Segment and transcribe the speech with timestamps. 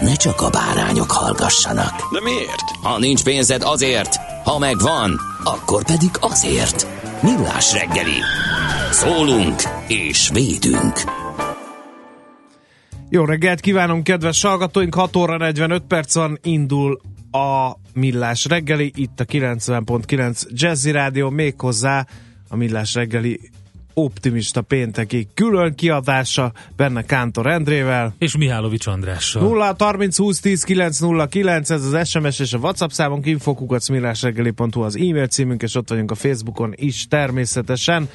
[0.00, 2.12] ne csak a bárányok hallgassanak.
[2.12, 2.70] De miért?
[2.82, 6.86] Ha nincs pénzed azért, ha megvan, akkor pedig azért.
[7.22, 8.20] Millás reggeli.
[8.90, 10.92] Szólunk és védünk.
[13.08, 14.94] Jó reggelt kívánom, kedves hallgatóink!
[14.94, 22.06] 6 óra 45 percen indul a Millás reggeli, itt a 90.9 Jazzy Rádió, méghozzá
[22.48, 23.50] a Millás reggeli
[23.98, 28.14] optimista pénteki külön kiadása benne Kántor Endrével.
[28.18, 29.42] És Mihálovics Andrással.
[29.42, 35.26] 0 30 20 10 909, ez az SMS és a WhatsApp számunk, infokukacmillásreggeli.hu az e-mail
[35.26, 38.08] címünk, és ott vagyunk a Facebookon is természetesen.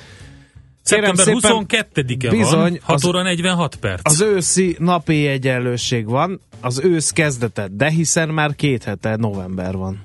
[0.84, 4.00] Kérem Szeptember szépen, 22-e bizony, van, 6 az- óra 46 perc.
[4.04, 10.02] Az őszi napi egyenlőség van, az ősz kezdete, de hiszen már két hete november van.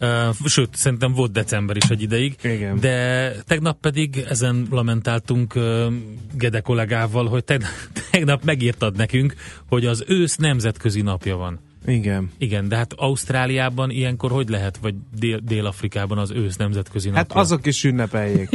[0.00, 2.36] Uh, sőt, szerintem volt december is egy ideig.
[2.42, 2.80] Igen.
[2.80, 5.92] De tegnap pedig ezen lamentáltunk uh,
[6.32, 7.70] Gede kollégával, hogy tegnap,
[8.10, 9.34] tegnap megírtad nekünk,
[9.68, 11.60] hogy az ősz nemzetközi napja van.
[11.86, 12.30] Igen.
[12.38, 17.40] Igen, de hát Ausztráliában ilyenkor hogy lehet, vagy Dél- Dél-Afrikában az ősz nemzetközi Hát napja?
[17.40, 18.48] azok is ünnepeljék.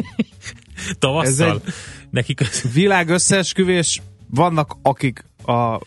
[0.99, 1.61] Tavasszal?
[1.65, 1.73] ez
[2.09, 2.71] Nekik az...
[2.73, 5.79] Világ összeesküvés, vannak akik a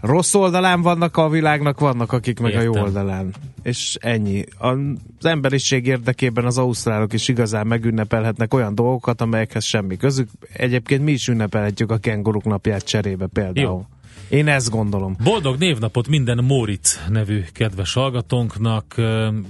[0.00, 2.82] rossz oldalán vannak a világnak, vannak akik meg a jó Értem.
[2.82, 3.34] oldalán.
[3.62, 4.44] És ennyi.
[4.58, 4.78] Az
[5.20, 10.28] emberiség érdekében az ausztrálok is igazán megünnepelhetnek olyan dolgokat, amelyekhez semmi közük.
[10.52, 13.66] Egyébként mi is ünnepelhetjük a kenguruk napját cserébe például.
[13.66, 13.86] Jó.
[14.28, 15.16] Én ezt gondolom.
[15.24, 18.94] Boldog névnapot minden Móricz nevű kedves hallgatónknak.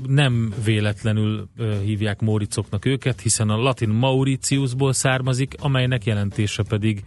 [0.06, 1.48] Nem véletlenül
[1.84, 7.04] hívják Móricoknak őket, hiszen a latin Mauritiusból származik, amelynek jelentése pedig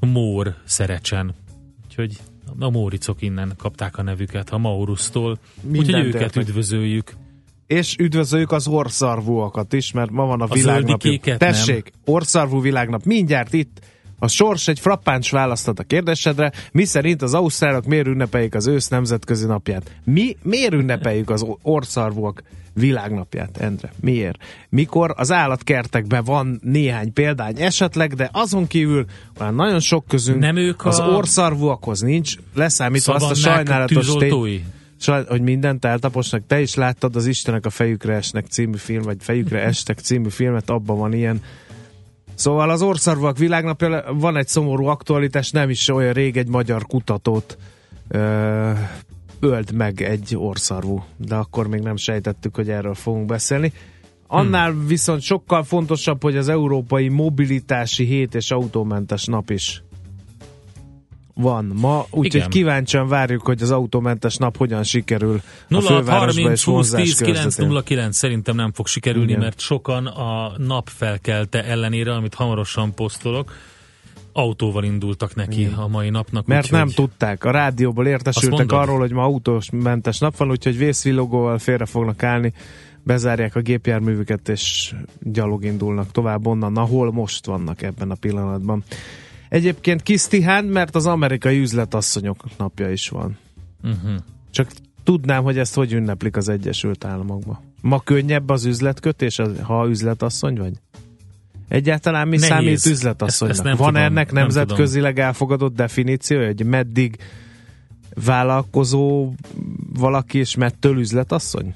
[0.00, 1.34] Mór szerecsen.
[1.90, 2.16] Úgyhogy
[2.58, 5.38] a Móricok innen kapták a nevüket, a Maurusztól.
[5.70, 6.42] Úgyhogy őket értek.
[6.42, 7.12] üdvözöljük.
[7.66, 11.00] És üdvözöljük az orszarvúakat is, mert ma van a, A világnapjuk.
[11.00, 11.52] zöldikéket nem.
[11.52, 13.04] Tessék, orszarvú világnap.
[13.04, 13.80] Mindjárt itt
[14.18, 18.88] a sors egy frappáns választat a kérdésedre, mi szerint az ausztrálok miért ünnepeljük az ősz
[18.88, 19.94] nemzetközi napját?
[20.04, 22.42] Mi miért ünnepeljük az orszarvúak
[22.74, 23.92] világnapját, Endre?
[24.00, 24.38] Miért?
[24.68, 29.04] Mikor az állatkertekben van néhány példány esetleg, de azon kívül
[29.40, 34.64] olyan nagyon sok közünk Nem ők az a- orszarvúakhoz nincs, leszámítva azt a sajnálatos tény?
[35.00, 36.42] Saj, hogy mindent eltaposnak.
[36.46, 40.70] Te is láttad az Istenek a fejükre esnek című film, vagy fejükre estek című filmet,
[40.70, 41.42] abban van ilyen.
[42.34, 47.58] Szóval az Orszarvak világnapja van egy szomorú aktualitás, nem is olyan rég egy magyar kutatót
[48.08, 48.70] ö,
[49.40, 53.72] ölt meg egy orszarvú, de akkor még nem sejtettük, hogy erről fogunk beszélni.
[54.26, 54.86] Annál hmm.
[54.86, 59.82] viszont sokkal fontosabb, hogy az Európai Mobilitási Hét és Autómentes Nap is
[61.34, 66.58] van ma, úgyhogy kíváncsian várjuk, hogy az autómentes nap hogyan sikerül a 0 fővárosba 30
[66.58, 67.66] és 20 vonzás 10 9 körzetén.
[67.66, 69.42] 0 9 szerintem nem fog sikerülni, Igen.
[69.42, 73.52] mert sokan a nap felkelte ellenére, amit hamarosan posztolok,
[74.32, 75.72] autóval indultak neki Igen.
[75.72, 76.46] a mai napnak.
[76.46, 80.78] Mert úgyhogy nem tudták, a rádióból értesültek arról, hogy ma autós mentes nap van, úgyhogy
[80.78, 82.52] vészvillogóval félre fognak állni,
[83.02, 88.84] bezárják a gépjárművüket, és gyalog indulnak tovább onnan, ahol most vannak ebben a pillanatban.
[89.48, 93.38] Egyébként Kisztihán, mert az amerikai üzletasszonyok napja is van.
[93.82, 94.14] Uh-huh.
[94.50, 94.70] Csak
[95.02, 97.58] tudnám, hogy ezt hogy ünneplik az Egyesült Államokban.
[97.80, 100.72] Ma könnyebb az üzletkötés, ha üzletasszony vagy?
[101.70, 102.48] Egyáltalán mi Nehéz.
[102.50, 103.56] számít üzletasszonynak?
[103.56, 107.16] Ezt- ezt nem Van tudom, ennek nem nemzetközileg elfogadott definíciója, hogy meddig
[108.24, 109.32] vállalkozó
[109.94, 111.74] valaki és mettől üzletasszony?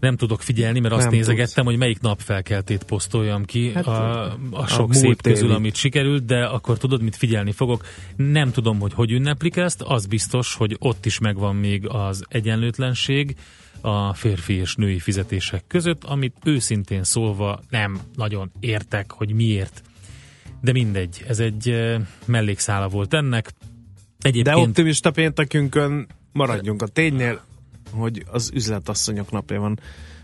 [0.00, 4.36] Nem tudok figyelni, mert azt Nem nézegettem, hogy melyik napfelkeltét posztoljam ki Hát, a, a
[4.50, 5.56] a sok múlt szép közül, évi.
[5.56, 7.84] amit sikerült, de akkor tudod, mit figyelni fogok.
[8.16, 13.36] Nem tudom, hogy hogy ünneplik ezt, az biztos, hogy ott is megvan még az egyenlőtlenség
[13.86, 19.82] a férfi és női fizetések között, amit őszintén szólva nem nagyon értek, hogy miért.
[20.60, 21.94] De mindegy, ez egy
[22.24, 23.52] mellékszála volt ennek.
[24.18, 27.40] De Egyébként optimista péntekünkön maradjunk a ténynél,
[27.90, 29.80] hogy az üzletasszonyok napja van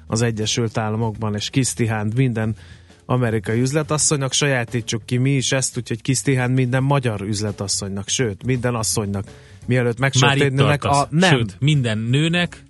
[0.06, 2.56] az Egyesült Államokban, és Kisztihánt minden
[3.06, 9.24] amerikai üzletasszonynak sajátítsuk ki mi is ezt, úgyhogy Kisztihánt minden magyar üzletasszonynak, sőt, minden asszonynak,
[9.66, 9.98] mielőtt
[10.80, 11.00] tartasz.
[11.00, 11.06] a...
[11.10, 12.62] Nem, Sőt, minden nőnek,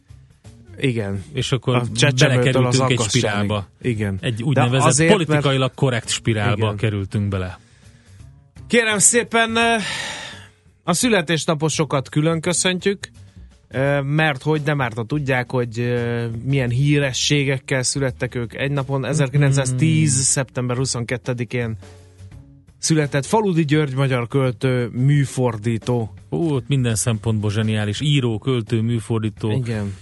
[0.83, 1.25] igen.
[1.33, 1.85] és akkor A
[2.19, 3.67] belekerültünk egy spirálba.
[3.83, 4.19] Igen.
[4.21, 6.77] Egy úgynevezett azért, mert- politikailag korrekt spirálba Igen.
[6.77, 7.59] kerültünk bele.
[8.67, 9.57] Kérem szépen,
[10.85, 13.09] a születésnaposokat külön köszöntjük,
[14.03, 15.95] mert hogy nem árt, tudják, hogy
[16.45, 19.05] milyen hírességekkel születtek ők egy napon.
[19.05, 20.13] 1910.
[20.13, 21.77] szeptember 22-én
[22.79, 26.15] született Faludi György magyar költő, műfordító.
[26.31, 28.01] Ó, minden szempontból zseniális.
[28.01, 29.51] Író, költő, műfordító.
[29.51, 29.95] Igen.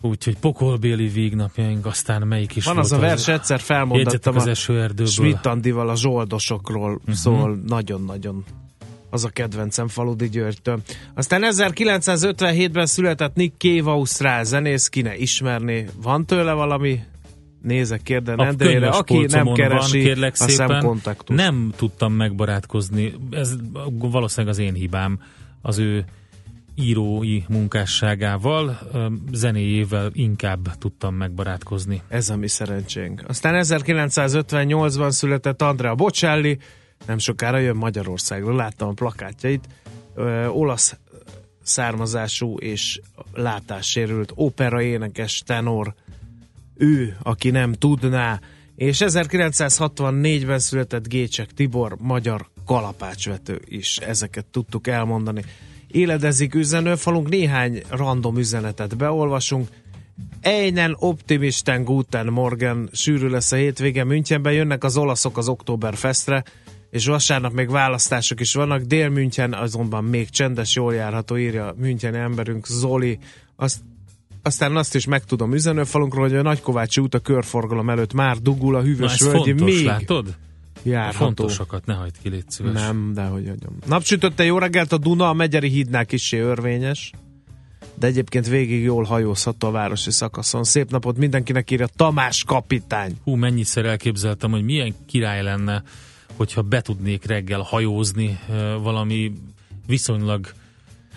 [0.00, 4.46] Úgyhogy pokolbéli végnapjaink, aztán melyik is Van volt az a vers, egyszer Jegyzetek felmondattam az
[4.46, 5.06] a eső erdőből.
[5.06, 6.98] Schmidt Andival a zsoldosokról Mhm.
[7.00, 7.14] uh-huh.
[7.14, 8.44] szól nagyon-nagyon
[9.10, 10.80] az a kedvencem Faludi Györgytől.
[11.14, 15.86] Aztán 1957-ben született Nick Cave, ausztrál zenész, ki ne ismerné.
[16.02, 17.00] Van tőle valami?
[17.62, 18.88] Nézek kérden Endrére.
[18.88, 20.68] Aki nem keresi, van, kérlek a szépen.
[20.68, 21.36] szemkontaktus.
[21.36, 23.14] Nem tudtam megbarátkozni.
[23.30, 23.56] Ez
[23.98, 25.20] valószínűleg az én hibám.
[25.62, 26.04] Az ő
[26.80, 28.78] írói munkásságával,
[29.32, 32.02] zenéjével inkább tudtam megbarátkozni.
[32.08, 33.22] Ez a mi szerencsénk.
[33.26, 36.58] Aztán 1958-ban született Andrea Bocelli,
[37.06, 39.68] nem sokára jön Magyarországról, láttam a plakátjait.
[40.14, 40.96] Ö, olasz
[41.62, 43.00] származású és
[43.32, 45.94] látássérült opera énekes tenor.
[46.74, 48.40] Ő, aki nem tudná.
[48.76, 53.96] És 1964-ben született Gécsek Tibor, magyar kalapácsvető is.
[53.96, 55.44] Ezeket tudtuk elmondani.
[55.90, 59.68] Éledezik üzenőfalunk, néhány random üzenetet beolvasunk.
[60.42, 66.44] Einen optimisten guten morgen, sűrű lesz a hétvége Münchenben, jönnek az olaszok az Oktoberfestre,
[66.90, 72.18] és vasárnap még választások is vannak, Dél-München azonban még csendes, jól járható, írja a Müncheni
[72.18, 73.18] emberünk Zoli.
[73.56, 73.80] Azt,
[74.42, 78.78] aztán azt is megtudom üzenőfalunkról, hogy a Nagykovácsi út a körforgalom előtt már dugul a
[78.78, 80.36] Na hűvös ez völgyi, fontos, még látod?
[80.82, 81.16] Járható.
[81.16, 82.72] Fontosakat ne hagyd ki, légy szíves.
[82.72, 83.76] Nem, de hogy hagyom.
[83.86, 87.12] Napsütötte jó reggelt, a Duna a Megyeri hídnál kissé örvényes,
[87.94, 90.64] de egyébként végig jól hajózható a városi szakaszon.
[90.64, 93.16] Szép napot mindenkinek írja Tamás kapitány.
[93.24, 95.82] Hú, mennyiszer elképzeltem, hogy milyen király lenne,
[96.36, 98.38] hogyha be tudnék reggel hajózni
[98.82, 99.32] valami
[99.86, 100.52] viszonylag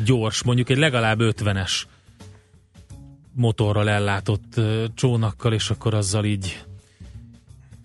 [0.06, 1.72] gyors, mondjuk egy legalább 50-es
[3.34, 4.62] motorral ellátott
[4.96, 6.64] csónakkal, és akkor azzal így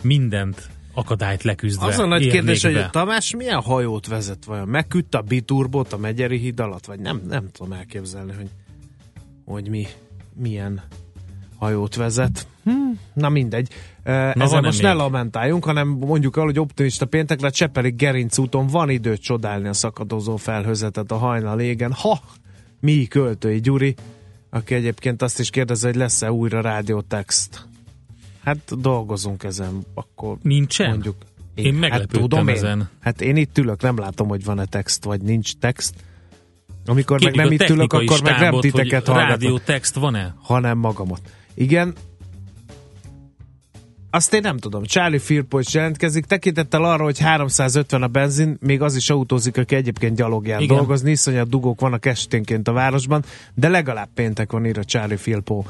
[0.03, 2.85] mindent akadályt leküzdve Az a nagy kérdés, hogy be.
[2.85, 4.69] a Tamás milyen hajót vezet vajon?
[4.69, 6.87] Megküldte a biturbot a Megyeri híd alatt?
[6.87, 8.51] Vagy nem, nem tudom elképzelni, hogy,
[9.45, 9.87] hogy mi,
[10.35, 10.83] milyen
[11.59, 12.47] hajót vezet.
[12.65, 12.71] Hm,
[13.13, 13.69] na mindegy.
[14.05, 14.99] Na, Ezzel most ne még?
[14.99, 20.37] lamentáljunk, hanem mondjuk el, hogy optimista péntekre Csepeli Gerinc úton van idő csodálni a szakadozó
[20.37, 21.93] felhőzetet a hajnal égen.
[21.93, 22.21] Ha!
[22.81, 23.95] Mi költői Gyuri,
[24.51, 27.67] aki egyébként azt is kérdezi, hogy lesz-e újra rádiótext.
[28.47, 30.89] Hát dolgozunk ezen, akkor Nincsen?
[30.89, 31.17] mondjuk.
[31.55, 32.89] Én meglepődtem tudom ezen.
[33.01, 35.95] Hát én itt ülök, nem látom, hogy van-e text, vagy nincs text.
[36.87, 40.35] Amikor Kérjük meg nem itt ülök, akkor meg nem titeket hallgatok, rádió text van-e?
[40.43, 41.21] hanem magamat.
[41.55, 41.95] Igen,
[44.11, 44.85] azt én nem tudom.
[44.85, 49.75] Charlie Firpo is jelentkezik, tekintettel arra, hogy 350 a benzin, még az is autózik, aki
[49.75, 50.77] egyébként gyalogján Igen.
[50.77, 53.25] dolgozni, iszonyat dugók vannak esténként a városban,
[53.55, 55.65] de legalább péntek van ír a Charlie Firpo.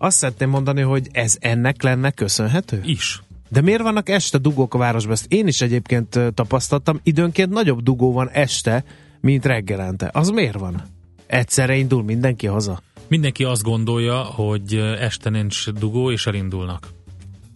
[0.00, 2.80] Azt szeretném mondani, hogy ez ennek lenne köszönhető?
[2.84, 3.22] Is.
[3.48, 5.12] De miért vannak este dugók a városban?
[5.12, 7.00] Ezt én is egyébként tapasztaltam.
[7.02, 8.84] Időnként nagyobb dugó van este,
[9.20, 10.10] mint reggelente.
[10.12, 10.82] Az miért van?
[11.26, 12.80] Egyszerre indul mindenki haza.
[13.08, 16.88] Mindenki azt gondolja, hogy este nincs dugó, és elindulnak.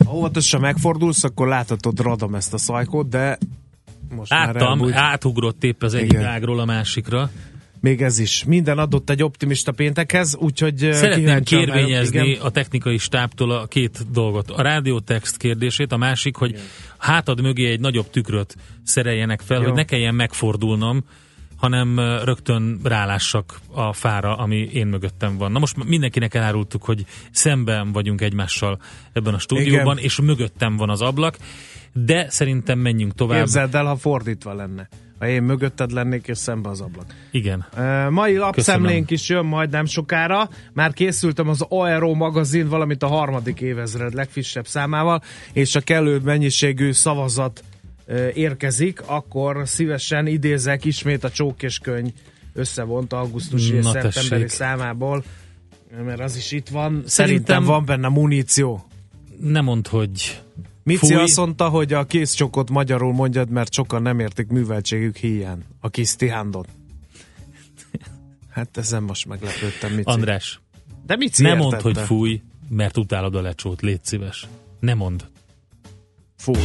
[0.06, 3.38] Ha óvatosan megfordulsz, akkor láthatod radom ezt a szajkót, de
[4.16, 4.94] most már Láttam, elbújt.
[4.94, 7.30] átugrott épp az egyik ágról a másikra.
[7.82, 8.44] Még ez is.
[8.44, 12.28] Minden adott egy optimista péntekhez, úgyhogy Szeretném kérvényezni.
[12.28, 12.40] Igen.
[12.40, 14.50] a technikai stábtól a két dolgot.
[14.50, 16.58] A rádiótext kérdését, a másik, hogy
[16.98, 19.64] hátad mögé egy nagyobb tükröt szereljenek fel, Jó.
[19.64, 21.04] hogy ne kelljen megfordulnom,
[21.56, 25.52] hanem rögtön rálássak a fára, ami én mögöttem van.
[25.52, 28.78] Na most mindenkinek elárultuk, hogy szemben vagyunk egymással
[29.12, 30.04] ebben a stúdióban, Igen.
[30.04, 31.36] és mögöttem van az ablak,
[31.92, 33.38] de szerintem menjünk tovább.
[33.38, 34.88] Képzeld el, ha fordítva lenne.
[35.22, 37.14] Ha én mögötted lennék, és szembe az ablak.
[37.30, 37.66] Igen.
[37.76, 40.48] Uh, mai lapszemlénk is jön majd nem sokára.
[40.72, 46.92] Már készültem az Aero magazin, valamint a harmadik évezred legfrissebb számával, és a kellő mennyiségű
[46.92, 47.64] szavazat
[48.34, 52.12] érkezik, akkor szívesen idézek ismét a Csók és Könyv
[52.52, 55.24] összevont augusztusi és szeptemberi számából,
[56.04, 56.90] mert az is itt van.
[56.90, 58.86] Szerintem, Szerintem- van benne muníció.
[59.40, 60.42] Nem mond, hogy
[60.84, 61.14] Mici Fúj.
[61.14, 65.64] azt mondta, hogy a készcsokot magyarul mondjad, mert sokan nem értik műveltségük híján.
[65.80, 66.68] A kis tihándot.
[68.50, 70.10] Hát ezen most meglepődtem, Mici.
[70.10, 70.60] András,
[71.06, 74.46] De Mici ne mondd, hogy fúj, mert utálod a lecsót, légy szíves.
[74.80, 75.20] Ne mondd.
[76.36, 76.56] Fúj.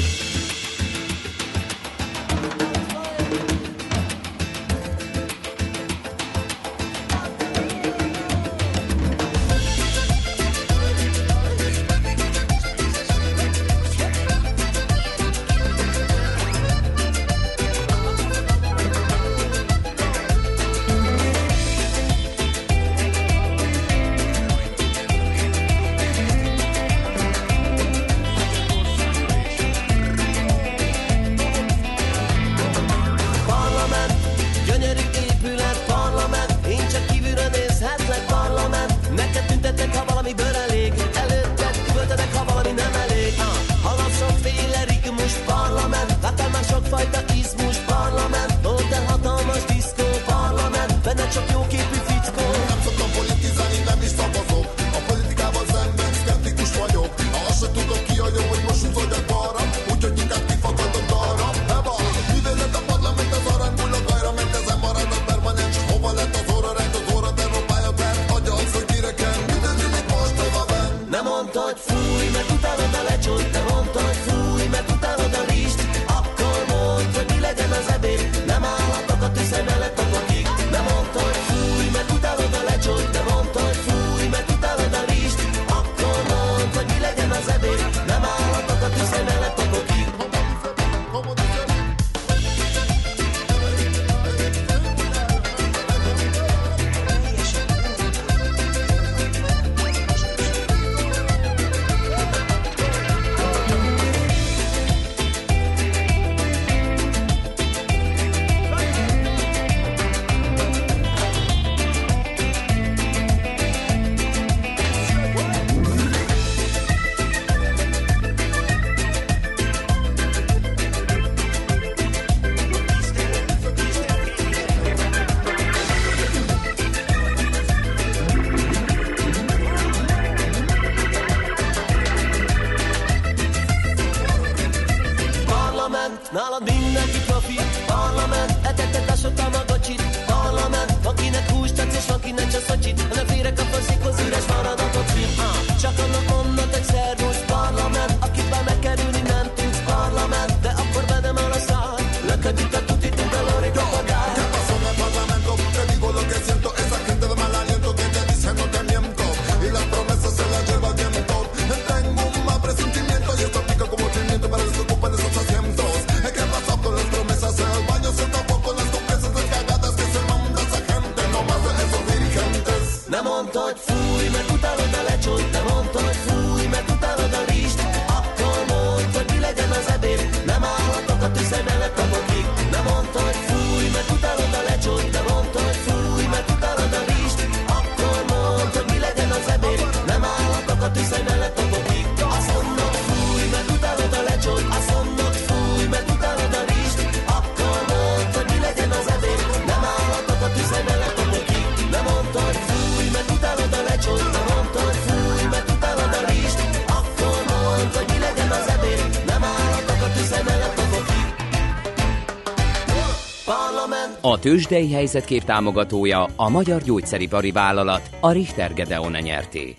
[214.37, 219.75] A tőzsdei helyzetkép támogatója a Magyar Gyógyszeripari Vállalat, a Richter Gedeon nyerté.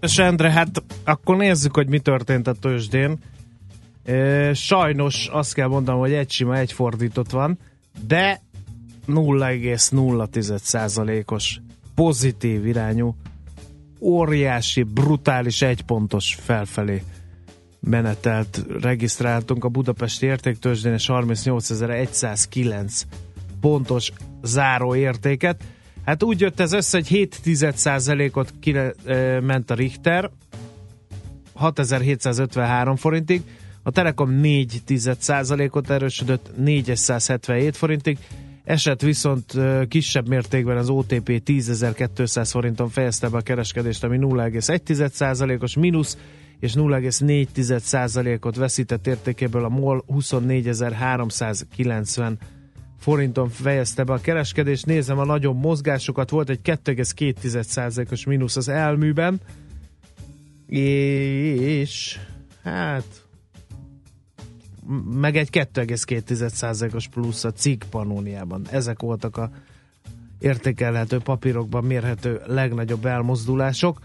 [0.00, 3.18] És Endre, hát akkor nézzük, hogy mi történt a tőzsdén.
[4.04, 7.58] E, sajnos azt kell mondanom, hogy egy sima, egy fordított van,
[8.06, 8.40] de
[9.08, 11.60] 0,0%-os
[11.94, 13.16] pozitív irányú,
[14.00, 17.02] óriási, brutális egypontos felfelé
[17.80, 23.02] menetelt regisztráltunk a budapesti értéktőzsdén és 38.109
[23.62, 25.62] pontos záró értéket.
[26.04, 27.40] Hát úgy jött ez össze, hogy 7
[28.32, 30.30] ot kire, e, ment a Richter,
[31.54, 33.42] 6753 forintig,
[33.82, 38.18] a Telekom 4% ot erősödött 477 forintig,
[38.64, 45.76] esett viszont ö, kisebb mértékben az OTP 10.200 forinton fejezte be a kereskedést, ami 0,1%-os
[45.76, 46.18] mínusz,
[46.60, 52.32] és 0,4%-ot veszített értékéből a MOL 24.390
[53.02, 54.86] forinton fejezte be a kereskedést.
[54.86, 59.40] Nézem a nagyobb mozgásokat, volt egy 2,2%-os mínusz az elműben,
[60.66, 62.18] és
[62.62, 63.04] hát
[65.20, 68.66] meg egy 2,2%-os plusz a cikk panóniában.
[68.70, 69.50] Ezek voltak a
[70.38, 74.00] értékelhető papírokban mérhető legnagyobb elmozdulások.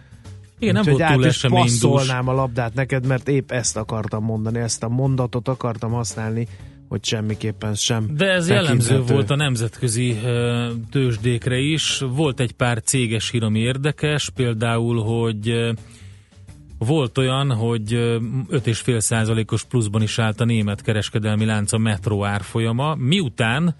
[0.60, 4.60] Igen, nem Úgyhogy volt túl át passzolnám a labdát neked, mert épp ezt akartam mondani,
[4.60, 6.48] ezt a mondatot akartam használni,
[6.88, 10.20] hogy semmiképpen sem De ez jellemző volt a nemzetközi
[10.91, 12.03] tőzsdékre is.
[12.10, 15.74] Volt egy pár céges hír, ami érdekes, például, hogy
[16.77, 18.17] volt olyan, hogy ö,
[18.51, 23.75] 5,5 százalékos pluszban is állt a német kereskedelmi lánc a Metro árfolyama, miután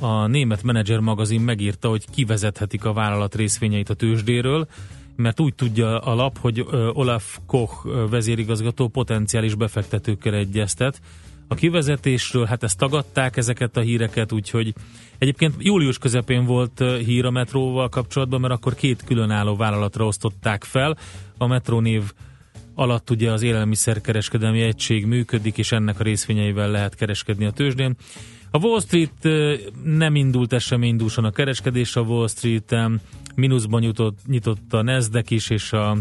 [0.00, 4.68] a német menedzser magazin megírta, hogy kivezethetik a vállalat részvényeit a tőzsdéről,
[5.16, 11.00] mert úgy tudja a lap, hogy Olaf Koch vezérigazgató potenciális befektetőkkel egyeztet.
[11.52, 14.74] A kivezetésről, hát ezt tagadták ezeket a híreket, úgyhogy
[15.18, 20.96] egyébként július közepén volt hír a metróval kapcsolatban, mert akkor két különálló vállalatra osztották fel.
[21.38, 22.12] A metró név
[22.74, 27.96] alatt ugye az élelmiszerkereskedelmi egység működik, és ennek a részvényeivel lehet kereskedni a tőzsdén.
[28.50, 29.28] A Wall Street
[29.84, 32.76] nem indult eseménydúsan a kereskedés, a Wall Street
[33.34, 35.96] mínuszban nyitott, nyitott a Nasdaq is, és a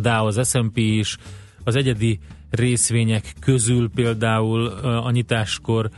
[0.00, 1.16] Dow, az S&P is.
[1.64, 2.18] Az egyedi
[2.50, 5.90] részvények közül például a nyitáskor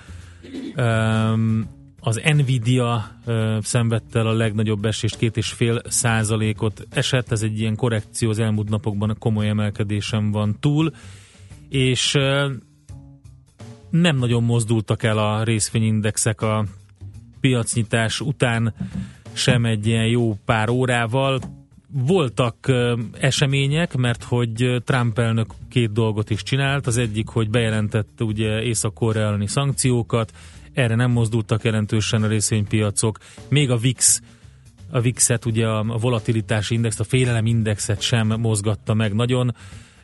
[2.00, 3.20] az Nvidia
[3.60, 8.38] szenvedte el a legnagyobb esést, két és fél százalékot esett, ez egy ilyen korrekció az
[8.38, 10.92] elmúlt napokban komoly emelkedésen van túl,
[11.68, 12.12] és
[13.90, 16.64] nem nagyon mozdultak el a részvényindexek a
[17.40, 18.74] piacnyitás után
[19.32, 21.40] sem egy ilyen jó pár órával.
[21.92, 22.72] Voltak
[23.20, 26.86] események, mert hogy Trump elnök két dolgot is csinált.
[26.86, 30.32] Az egyik, hogy bejelentette ugye Észak-Korea elleni szankciókat,
[30.72, 33.18] erre nem mozdultak jelentősen a részvénypiacok.
[33.48, 34.20] Még a VIX
[34.90, 39.54] a VIX-et, ugye a volatilitási index, a félelem indexet sem mozgatta meg nagyon,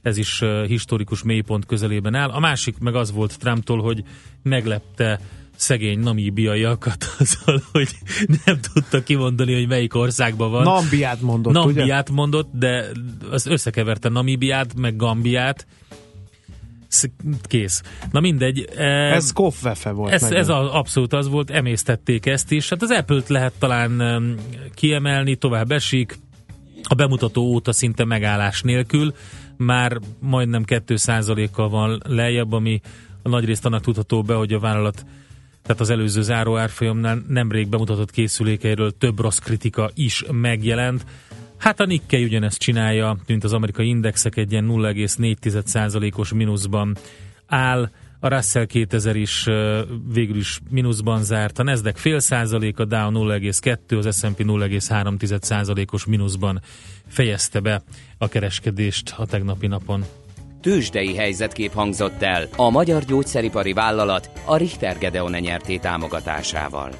[0.02, 2.28] ez is historikus mélypont közelében áll.
[2.30, 4.04] A másik meg az volt Trumptól, hogy
[4.42, 5.20] meglepte
[5.56, 7.88] szegény namíbiaiakat azzal, hogy
[8.44, 10.62] nem tudta kimondani, hogy melyik országban van.
[10.62, 11.64] Nambiát mondott, ugye?
[11.78, 12.84] Nambiát mondott, de
[13.30, 15.66] az összekeverte Namibiát, meg Gambiát.
[16.88, 17.10] Sz-
[17.42, 17.82] Kész.
[18.10, 18.68] Na mindegy.
[18.76, 20.12] eh, Ez Koffefe volt.
[20.12, 20.40] ez, megint.
[20.40, 22.68] ez az, abszolút az volt, emésztették ezt is.
[22.68, 24.36] Hát az Apple-t lehet talán em,
[24.74, 26.18] kiemelni, tovább esik.
[26.82, 29.14] A bemutató óta szinte megállás nélkül,
[29.56, 32.80] már majdnem 2%-kal van lejjebb, ami
[33.22, 35.06] a nagyrészt annak tudható be, hogy a vállalat
[35.66, 41.06] tehát az előző záró árfolyamnál nemrég bemutatott készülékeiről több rossz kritika is megjelent.
[41.56, 46.96] Hát a Nikkei ugyanezt csinálja, mint az amerikai indexek egy ilyen 0,4%-os mínuszban
[47.46, 47.90] áll.
[48.20, 49.44] A Russell 2000 is
[50.12, 56.04] végül is mínuszban zárt, a Nasdaq fél százalék, a Dow 0,2, az S&P 0,3 százalékos
[56.04, 56.60] mínuszban
[57.06, 57.82] fejezte be
[58.18, 60.04] a kereskedést a tegnapi napon.
[60.66, 66.90] Tőzsdei helyzetkép hangzott el a magyar gyógyszeripari vállalat a Richter Gedeon nyerté támogatásával.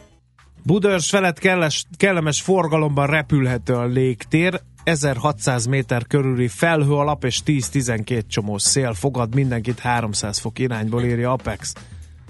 [0.63, 8.23] Budörs felett kelles, kellemes forgalomban repülhető a légtér, 1600 méter körüli felhő alap és 10-12
[8.29, 11.73] csomós szél fogad mindenkit 300 fok irányból írja Apex.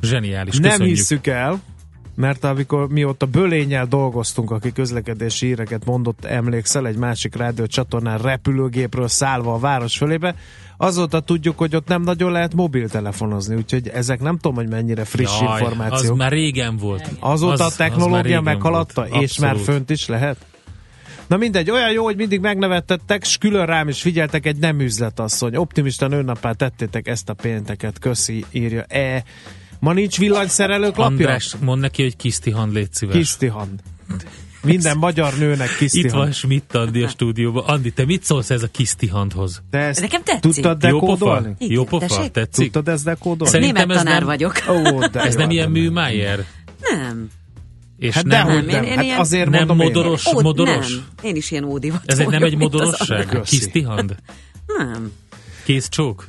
[0.02, 0.96] Zseniális, Nem köszönjük.
[0.96, 1.60] hisszük el,
[2.14, 9.08] mert amikor mióta Bölényel dolgoztunk, aki közlekedési híreket mondott, emlékszel, egy másik rádió csatornán repülőgépről
[9.08, 10.34] szállva a város fölébe,
[10.76, 15.40] azóta tudjuk, hogy ott nem nagyon lehet mobiltelefonozni, úgyhogy ezek nem tudom, hogy mennyire friss
[15.40, 16.12] Jaj, információk.
[16.12, 17.08] Az már régen volt.
[17.20, 19.22] Azóta Az- a az technológia régen meghaladta, volt.
[19.22, 20.36] és már fönt is lehet?
[21.26, 25.56] Na mindegy, olyan jó, hogy mindig megnevettettek, s külön rám is figyeltek egy nem üzletasszony.
[25.56, 28.82] Optimisten önnapá tettétek ezt a pénteket, köszi, írja.
[28.82, 29.24] E,
[29.80, 31.04] ma nincs villanyszerelők lapja?
[31.04, 33.16] András, mondd neki, hogy Kisztihan, légy szíves.
[33.16, 33.80] Kisztihand.
[34.66, 36.12] Minden magyar nőnek Itt kisztihand.
[36.14, 37.64] van Schmidt Andi a stúdióban.
[37.64, 39.62] Andi, te mit szólsz ez a Kisztihandhoz?
[39.70, 40.40] Te ezt Nekem tetszik.
[40.52, 41.12] Tudtad Jó pofa?
[41.12, 41.54] dekódolni?
[41.58, 42.06] Igen, Jó pofa?
[42.06, 42.30] tessék?
[42.30, 42.72] Tetszik?
[42.72, 43.52] Tudtad ezt dekódolni?
[43.52, 44.52] Szerintem Német ez tanár nem- vagyok.
[44.68, 46.44] Ó, de Ez jó, nem de ilyen műmájer?
[46.80, 47.28] Nem.
[47.98, 48.84] És Hát nem, Nem, nem.
[48.84, 49.86] én- én Hát azért nem mondom én.
[49.92, 50.88] modoros, Ó, modoros?
[50.94, 51.04] Nem.
[51.22, 53.40] Én is ilyen ódivat Ez egy, nem egy modorosság?
[53.44, 54.14] Kisztihand?
[54.78, 55.12] Nem.
[55.64, 56.26] Kész csók?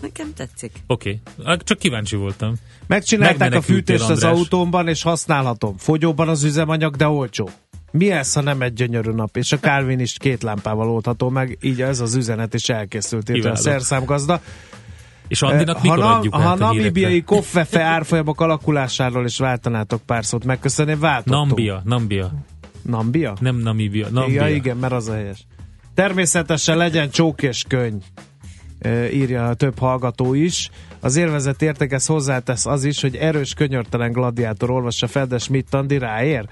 [0.00, 0.72] Nekem tetszik.
[0.86, 1.56] Oké, okay.
[1.64, 2.54] csak kíváncsi voltam.
[2.86, 4.32] Megcsinálták a fűtést az András.
[4.32, 5.76] autómban, és használhatom.
[5.76, 7.50] Fogyóban az üzemanyag, de olcsó.
[7.92, 9.36] Mi ez, ha nem egy gyönyörű nap?
[9.36, 13.28] És a Calvin is két lámpával oldható meg, így ez az üzenet is elkészült.
[13.28, 14.40] Itt a szerszámgazda.
[15.28, 20.44] És Andinak ha, mikor na, adjuk ha namibiai koffefe árfolyamok alakulásáról is váltanátok pár szót
[20.44, 21.46] megköszönni, váltottunk.
[21.46, 22.32] Nambia, Nambia.
[22.82, 23.36] Nambia?
[23.40, 24.46] Nem Namibia, Nambia.
[24.46, 25.46] Ja, igen, mert az a helyes.
[25.94, 28.02] Természetesen legyen csók és könyv,
[29.12, 30.70] írja a több hallgató is.
[31.00, 35.98] Az élvezet értékhez hozzátesz az is, hogy erős, könyörtelen gladiátor olvassa fel, de Schmidt Andi
[35.98, 36.44] ráér,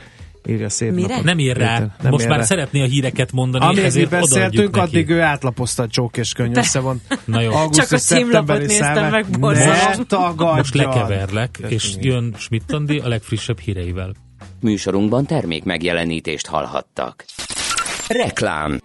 [0.46, 1.08] írja szép Mire?
[1.08, 1.24] napot.
[1.24, 1.78] Nem ír rá.
[1.78, 2.44] Nem Most ér már rá.
[2.44, 7.00] szeretné a híreket mondani, Amíg beszéltünk, addig ő átlapozta a csók és könyv összevon.
[7.24, 7.52] Na jó.
[7.52, 9.76] Augusztus, Csak a címlapot néztem meg, borzalom.
[10.56, 14.14] Most lekeverlek, és jön Schmidt Andi a legfrissebb híreivel.
[14.60, 17.24] Műsorunkban termék megjelenítést hallhattak.
[18.08, 18.80] Reklám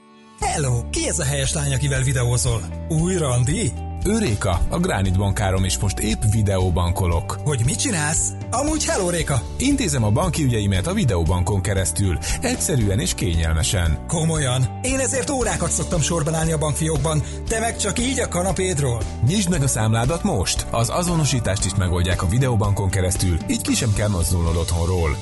[0.53, 2.61] Hello, ki ez a helyes lány, akivel videózol?
[2.89, 3.71] Új randi?
[4.05, 7.39] Őréka, a Gránit bankárom is most épp videóbankolok.
[7.43, 8.27] Hogy mit csinálsz?
[8.51, 9.41] Amúgy hello, Réka!
[9.57, 14.05] Intézem a banki ügyeimet a videóbankon keresztül, egyszerűen és kényelmesen.
[14.07, 14.79] Komolyan?
[14.81, 19.01] Én ezért órákat szoktam sorban állni a bankfiókban, te meg csak így a kanapédról.
[19.27, 20.65] Nyisd meg a számládat most!
[20.71, 25.17] Az azonosítást is megoldják a videóbankon keresztül, így ki sem kell mozdulnod otthonról.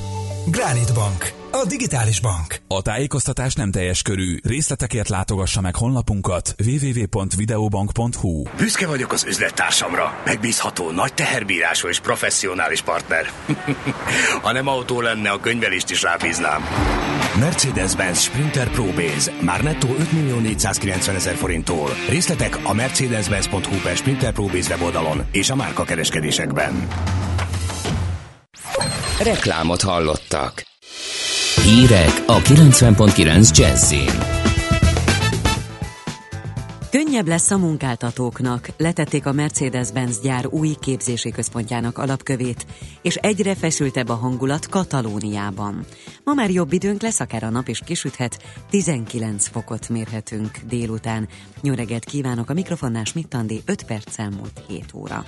[0.46, 1.41] Granite Bank.
[1.54, 2.62] A digitális bank.
[2.68, 4.38] A tájékoztatás nem teljes körű.
[4.44, 10.22] Részletekért látogassa meg honlapunkat www.videobank.hu Büszke vagyok az üzlettársamra.
[10.26, 13.32] Megbízható, nagy teherbírású és professzionális partner.
[14.44, 16.62] ha nem autó lenne, a könyvelést is rábíznám.
[17.40, 19.32] Mercedes-Benz Sprinter Pro Base.
[19.42, 21.90] Már nettó 5 millió 490 ezer forinttól.
[22.10, 26.88] Részletek a mercedes-benz.hu per Sprinter Pro Base weboldalon és a márka kereskedésekben.
[29.24, 30.70] Reklámot hallottak.
[31.72, 34.10] Hírek a 90.9 Jazzin.
[36.90, 38.70] Könnyebb lesz a munkáltatóknak.
[38.78, 42.66] Letették a Mercedes-Benz gyár új képzési központjának alapkövét,
[43.02, 45.86] és egyre feszültebb a hangulat Katalóniában.
[46.24, 51.28] Ma már jobb időnk lesz, akár a nap is kisüthet, 19 fokot mérhetünk délután.
[51.64, 55.26] Reggelt kívánok a mikrofonnál Smittandi 5 perccel múlt 7 óra.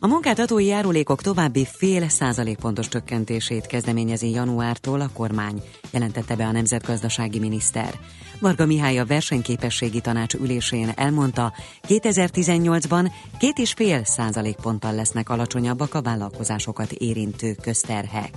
[0.00, 7.38] A munkáltatói járulékok további fél százalékpontos csökkentését kezdeményezi januártól a kormány, jelentette be a nemzetgazdasági
[7.38, 7.94] miniszter.
[8.40, 11.52] Varga Mihály a versenyképességi tanács ülésén elmondta,
[11.88, 18.30] 2018-ban két és fél százalékponttal lesznek alacsonyabbak a vállalkozásokat érintő közterhek.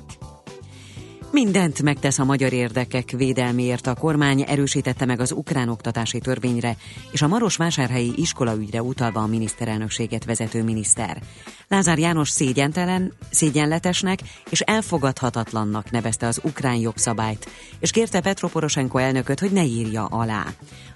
[1.31, 6.75] Mindent megtesz a magyar érdekek védelméért a kormány erősítette meg az ukrán oktatási törvényre
[7.11, 11.21] és a Marosvásárhelyi iskolaügyre utalva a miniszterelnökséget vezető miniszter.
[11.67, 19.39] Lázár János szégyentelen, szégyenletesnek és elfogadhatatlannak nevezte az ukrán jogszabályt, és kérte Petro Poroshenko elnököt,
[19.39, 20.45] hogy ne írja alá.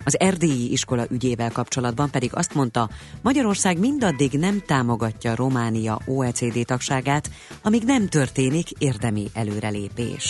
[0.04, 2.90] Az erdélyi iskola ügyével kapcsolatban pedig azt mondta,
[3.22, 7.30] Magyarország mindaddig nem támogatja Románia OECD tagságát,
[7.62, 10.25] amíg nem történik érdemi előrelépés.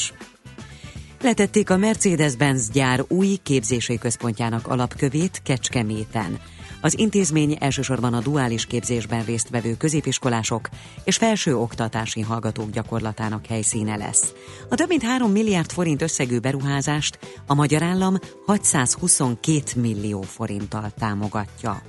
[1.21, 6.39] Letették a Mercedes-Benz gyár új képzési központjának alapkövét Kecskeméten.
[6.81, 10.69] Az intézmény elsősorban a duális képzésben résztvevő középiskolások
[11.03, 14.33] és felső oktatási hallgatók gyakorlatának helyszíne lesz.
[14.69, 21.81] A több mint 3 milliárd forint összegű beruházást a magyar állam 622 millió forinttal támogatja.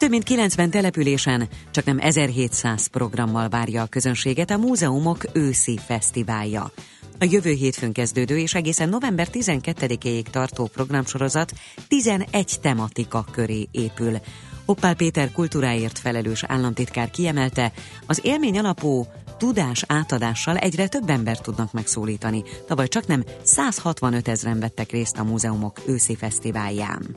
[0.00, 6.72] Több mint 90 településen csak nem 1700 programmal várja a közönséget a múzeumok őszi fesztiválja.
[7.18, 11.52] A jövő hétfőn kezdődő és egészen november 12-ig tartó programsorozat
[11.88, 14.18] 11 tematika köré épül.
[14.64, 17.72] Hoppál Péter kultúráért felelős államtitkár kiemelte,
[18.06, 19.06] az élmény alapú
[19.38, 22.42] tudás átadással egyre több embert tudnak megszólítani.
[22.66, 27.16] Tavaly csak nem 165 ezeren vettek részt a múzeumok őszi fesztiválján.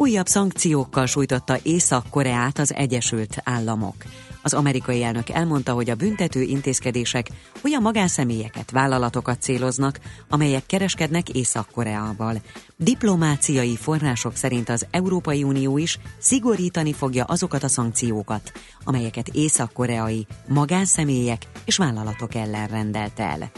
[0.00, 3.94] Újabb szankciókkal sújtotta Észak-Koreát az Egyesült Államok.
[4.42, 7.28] Az amerikai elnök elmondta, hogy a büntető intézkedések
[7.64, 12.40] olyan magánszemélyeket, vállalatokat céloznak, amelyek kereskednek Észak-Koreával.
[12.76, 18.52] Diplomáciai források szerint az Európai Unió is szigorítani fogja azokat a szankciókat,
[18.84, 23.50] amelyeket észak-koreai magánszemélyek és vállalatok ellen rendelt el.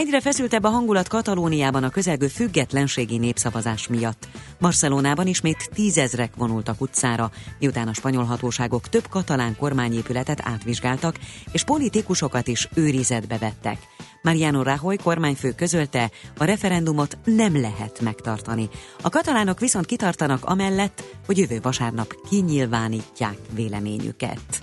[0.00, 4.28] Egyre feszültebb a hangulat Katalóniában a közelgő függetlenségi népszavazás miatt.
[4.60, 11.18] Barcelonában ismét tízezrek vonultak utcára, miután a spanyol hatóságok több katalán kormányépületet átvizsgáltak,
[11.52, 13.78] és politikusokat is őrizetbe vettek.
[14.22, 18.68] Mariano Rajoy kormányfő közölte, a referendumot nem lehet megtartani.
[19.02, 24.62] A katalánok viszont kitartanak amellett, hogy jövő vasárnap kinyilvánítják véleményüket.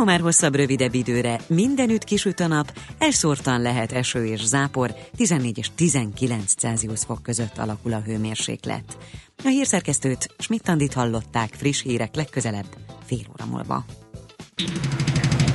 [0.00, 5.58] Ma már hosszabb, rövidebb időre mindenütt kisüt a nap, elszórtan lehet eső és zápor, 14
[5.58, 8.98] és 19 Celsius fok között alakul a hőmérséklet.
[9.44, 12.64] A hírszerkesztőt Schmidt-Tandit hallották friss hírek legközelebb,
[13.04, 13.84] fél óra múlva.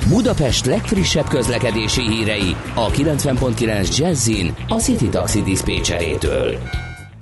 [0.08, 6.58] Budapest legfrissebb közlekedési hírei a 90.9 Jazzin a City Taxi Dispécsejétől.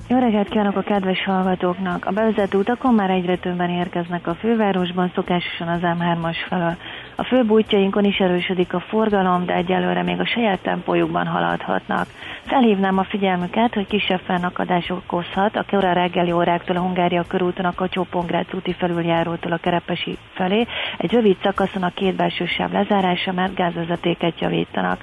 [0.09, 2.05] Jó reggelt kívánok a kedves hallgatóknak!
[2.05, 6.77] A bevezető utakon már egyre többen érkeznek a fővárosban, szokásosan az M3-as felől.
[7.17, 12.07] A főbb útjainkon is erősödik a forgalom, de egyelőre még a saját tempójukban haladhatnak.
[12.45, 17.75] Felhívnám a figyelmüket, hogy kisebb fennakadás okozhat a kora reggeli óráktól a Hungária körúton a
[17.75, 18.07] kacsó
[18.53, 20.67] úti felüljárótól a Kerepesi felé.
[20.99, 25.01] Egy rövid szakaszon a két belső sáv lezárása, mert gázvezetéket javítanak.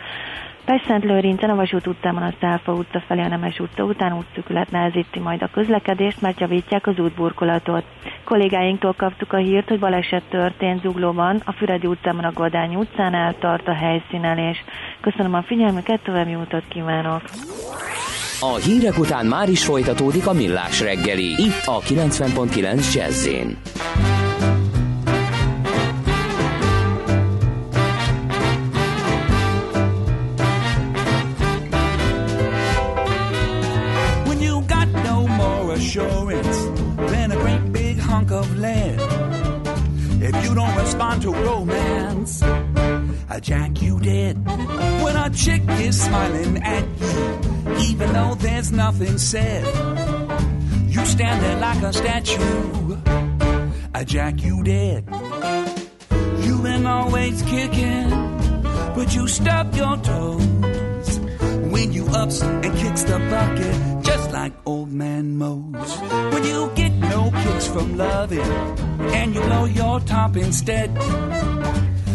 [0.65, 5.19] Pest-Szent Lőrincen a Vasút utcában a Szálfa utca felé a Nemes utca után útszükület nehezíti
[5.19, 7.83] majd a közlekedést, mert javítják az útburkolatot.
[8.23, 13.67] Kollégáinktól kaptuk a hírt, hogy baleset történt Zuglóban, a Füredi utcában a Godány utcánál tart
[13.67, 14.63] a helyszínelés.
[15.01, 17.21] Köszönöm a figyelmüket, további utat kívánok!
[18.39, 23.27] A hírek után már is folytatódik a millás reggeli, itt a 90.9 jazz
[35.95, 36.63] more assurance
[37.11, 38.99] than a great big hunk of lead.
[40.21, 42.43] If you don't respond to romance,
[43.29, 44.45] I jack you dead.
[45.03, 49.65] When a chick is smiling at you, even though there's nothing said,
[50.87, 52.97] you stand there like a statue.
[53.93, 55.05] I jack you dead.
[56.43, 58.09] You've been always kicking,
[58.95, 60.60] but you stub your toes
[61.81, 65.99] when you ups and kicks the bucket, just like old man Mose.
[66.31, 68.51] When you get no kicks from loving,
[69.17, 70.91] and you blow your top instead,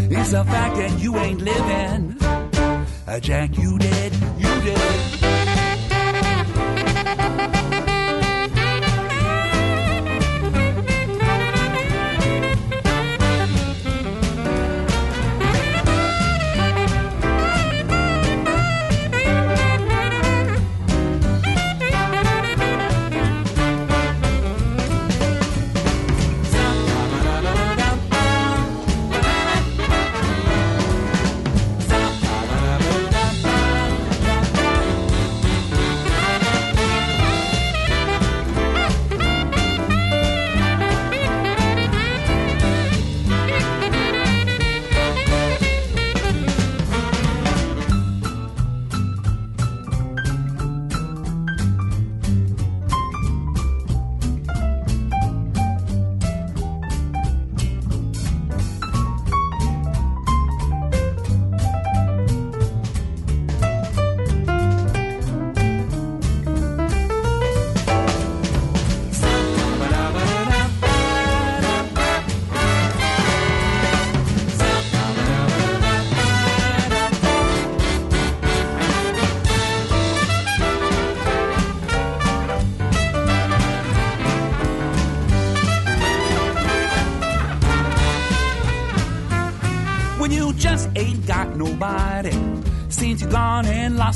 [0.09, 2.17] it's a fact that you ain't living.
[3.21, 5.16] Jack you dead, you dead.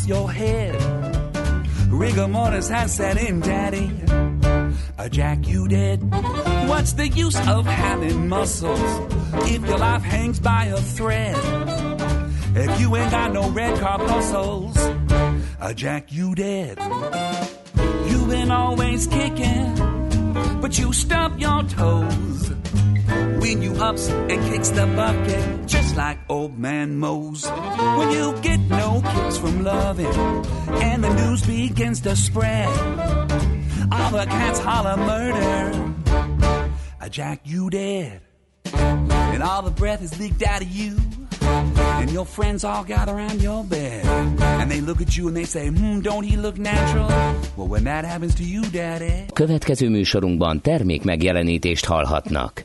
[0.06, 0.74] Your head.
[1.90, 3.90] Rigor mortis has set in, daddy.
[4.98, 5.98] A jack you dead.
[6.68, 8.80] What's the use of having muscles
[9.50, 11.36] if your life hangs by a thread?
[12.54, 14.76] If you ain't got no red corpuscles,
[15.60, 16.78] a jack you dead.
[18.06, 19.74] You've been always kicking,
[20.60, 22.52] but you stub your toes
[23.40, 27.44] when you ups and kicks the bucket, just like old man Mose.
[27.98, 28.59] When you get
[29.02, 30.06] no from loving,
[30.82, 32.68] and the news begins to spread,
[33.92, 35.94] all the cats holler murder.
[37.00, 38.20] I jack you dead,
[38.72, 40.96] and all the breath is leaked out of you.
[42.00, 44.04] And your friends all gather around your bed,
[44.60, 47.08] and they look at you and they say, Hmm, don't he look natural?
[47.56, 49.24] Well, when that happens to you, daddy.
[49.32, 52.64] Következő műsorunkban termék megjelenítést hallhatnak.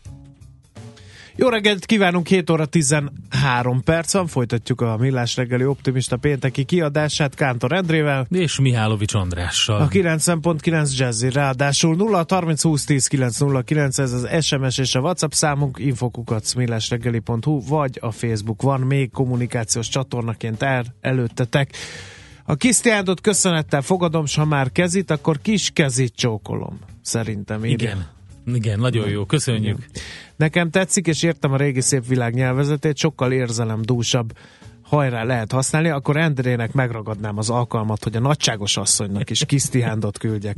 [1.41, 7.35] Jó reggelt kívánunk, 7 óra 13 perc van, folytatjuk a Millás reggeli optimista pénteki kiadását
[7.35, 8.27] Kántor Endrével.
[8.29, 9.81] És Mihálovics Andrással.
[9.81, 15.31] A 90.9 Jazzy, ráadásul 0 30 20 10 909, ez az SMS és a WhatsApp
[15.31, 21.75] számunk, infokukat millásreggeli.hu, vagy a Facebook van még kommunikációs csatornaként el, előttetek.
[22.45, 26.79] A Kisztiádot köszönettel fogadom, s ha már kezit, akkor kis kezit csókolom.
[27.01, 27.89] Szerintem írja.
[27.89, 28.19] Igen.
[28.45, 29.85] Igen, nagyon jó, köszönjük.
[30.35, 34.33] Nekem tetszik, és értem a régi szép világ nyelvezetét, sokkal érzelemdúsabb
[34.81, 40.55] hajrá lehet használni, akkor Endrének megragadnám az alkalmat, hogy a nagyságos asszonynak is kisztihándot küldjek.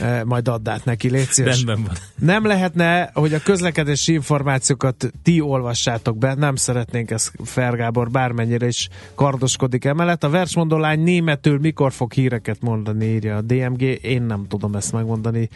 [0.00, 1.64] E, majd add át neki, légy szíves.
[1.64, 1.96] Rendben van.
[2.18, 8.88] Nem lehetne, hogy a közlekedési információkat ti olvassátok be, nem szeretnénk ezt Fergábor bármennyire is
[9.14, 10.24] kardoskodik emellett.
[10.24, 14.92] A versmondó lány németül mikor fog híreket mondani, írja a DMG, én nem tudom ezt
[14.92, 15.48] megmondani.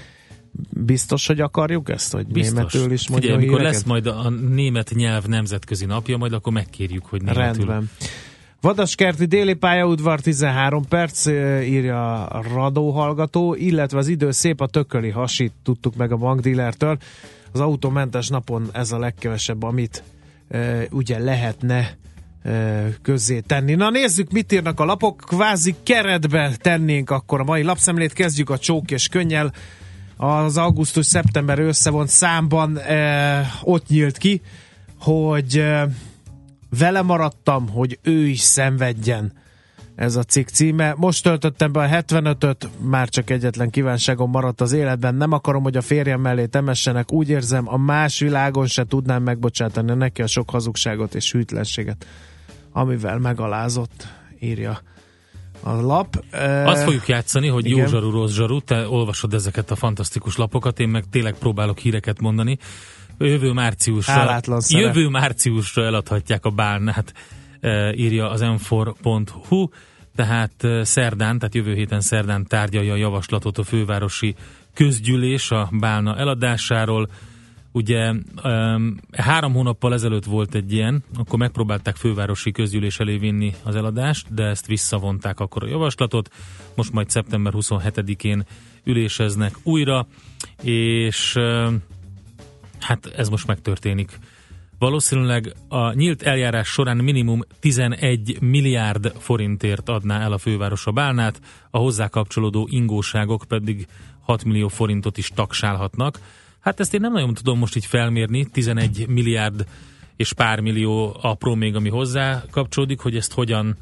[0.71, 2.55] Biztos, hogy akarjuk ezt, hogy Biztos.
[2.55, 7.05] németül is mondja Figyelj, amikor lesz majd a német nyelv nemzetközi napja, majd akkor megkérjük,
[7.05, 7.42] hogy németül.
[7.42, 7.90] Rendben.
[8.61, 11.27] Vadaskerti déli pályaudvar 13 perc,
[11.62, 16.99] írja a Radó hallgató, illetve az idő szép a tököli hasit tudtuk meg a bankdílertől.
[17.53, 20.03] Az autómentes napon ez a legkevesebb, amit
[20.49, 21.97] e, ugye lehetne
[22.42, 23.75] e, közzé tenni.
[23.75, 25.16] Na nézzük, mit írnak a lapok.
[25.27, 28.12] Kvázi keretbe tennénk akkor a mai lapszemlét.
[28.12, 29.53] Kezdjük a csók és könnyel.
[30.21, 34.43] Az augusztus-szeptember összevont számban e, ott nyílt ki,
[35.01, 35.89] hogy e,
[36.79, 39.33] vele maradtam, hogy ő is szenvedjen.
[39.95, 40.95] Ez a cikk címe.
[40.97, 45.15] Most töltöttem be a 75-öt, már csak egyetlen kívánságom maradt az életben.
[45.15, 47.13] Nem akarom, hogy a férjem mellé temessenek.
[47.13, 52.07] Úgy érzem, a más világon se tudnám megbocsátani neki a sok hazugságot és hűtlenséget,
[52.73, 54.09] amivel megalázott,
[54.41, 54.81] írja
[55.69, 56.25] a lap.
[56.65, 57.79] Azt fogjuk játszani, hogy igen.
[57.79, 62.21] jó zsaru, rossz zsaru, te olvasod ezeket a fantasztikus lapokat, én meg tényleg próbálok híreket
[62.21, 62.59] mondani.
[63.19, 67.13] Jövő márciusra, jövő márciusra eladhatják a bálnát,
[67.93, 69.69] írja az m4.hu,
[70.17, 70.53] tehát
[70.83, 74.35] szerdán, tehát jövő héten szerdán tárgyalja a javaslatot a fővárosi
[74.75, 77.09] közgyűlés a bálna eladásáról.
[77.73, 78.13] Ugye
[79.13, 84.45] három hónappal ezelőtt volt egy ilyen, akkor megpróbálták fővárosi közgyűlés elé vinni az eladást, de
[84.45, 86.31] ezt visszavonták akkor a javaslatot.
[86.77, 88.47] Most majd szeptember 27-én
[88.85, 90.07] üléseznek újra,
[90.63, 91.39] és
[92.81, 94.19] hát ez most megtörténik.
[94.79, 101.41] Valószínűleg a nyílt eljárás során minimum 11 milliárd forintért adná el a főváros a bálnát,
[101.71, 103.87] a hozzá kapcsolódó ingóságok pedig
[104.21, 106.19] 6 millió forintot is taksálhatnak.
[106.61, 109.66] Hát ezt én nem nagyon tudom most így felmérni, 11 milliárd
[110.16, 113.77] és pár millió apró még, ami hozzá kapcsolódik, hogy ezt hogyan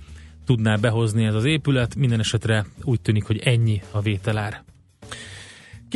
[0.44, 1.94] tudná behozni ez az épület.
[1.94, 4.64] Minden esetre úgy tűnik, hogy ennyi a vételár.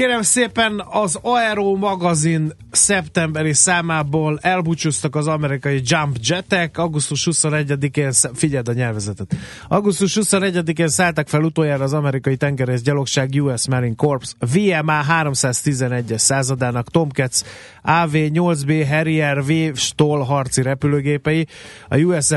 [0.00, 6.78] Kérem szépen, az Aero magazin szeptemberi számából elbúcsúztak az amerikai Jump Jetek.
[6.78, 9.36] Augusztus 21-én, sz- figyeld a nyelvezetet,
[9.68, 16.90] augusztus 21-én szálltak fel utoljára az amerikai tengerész gyalogság US Marine Corps VMA 311-es századának
[16.90, 17.40] Tomcats
[17.84, 21.46] AV-8B Harrier V Stoll harci repülőgépei,
[21.88, 22.32] a USS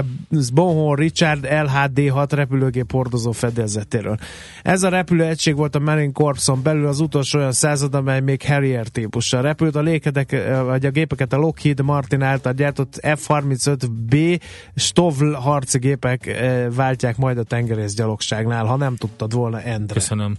[0.53, 4.17] Bonhoeffer Richard LHD-6 repülőgép hordozó fedezetéről.
[4.61, 8.87] Ez a repülőegység volt a Marine Corpson belül az utolsó olyan század, amely még Harrier
[8.87, 9.75] típussal repült.
[9.75, 14.41] A lékedek, vagy a gépeket a Lockheed Martin által gyártott F-35B
[14.75, 19.93] Stovl harci gépek eh, váltják majd a tengerész gyalogságnál, ha nem tudtad volna, Endre.
[19.93, 20.35] Köszönöm.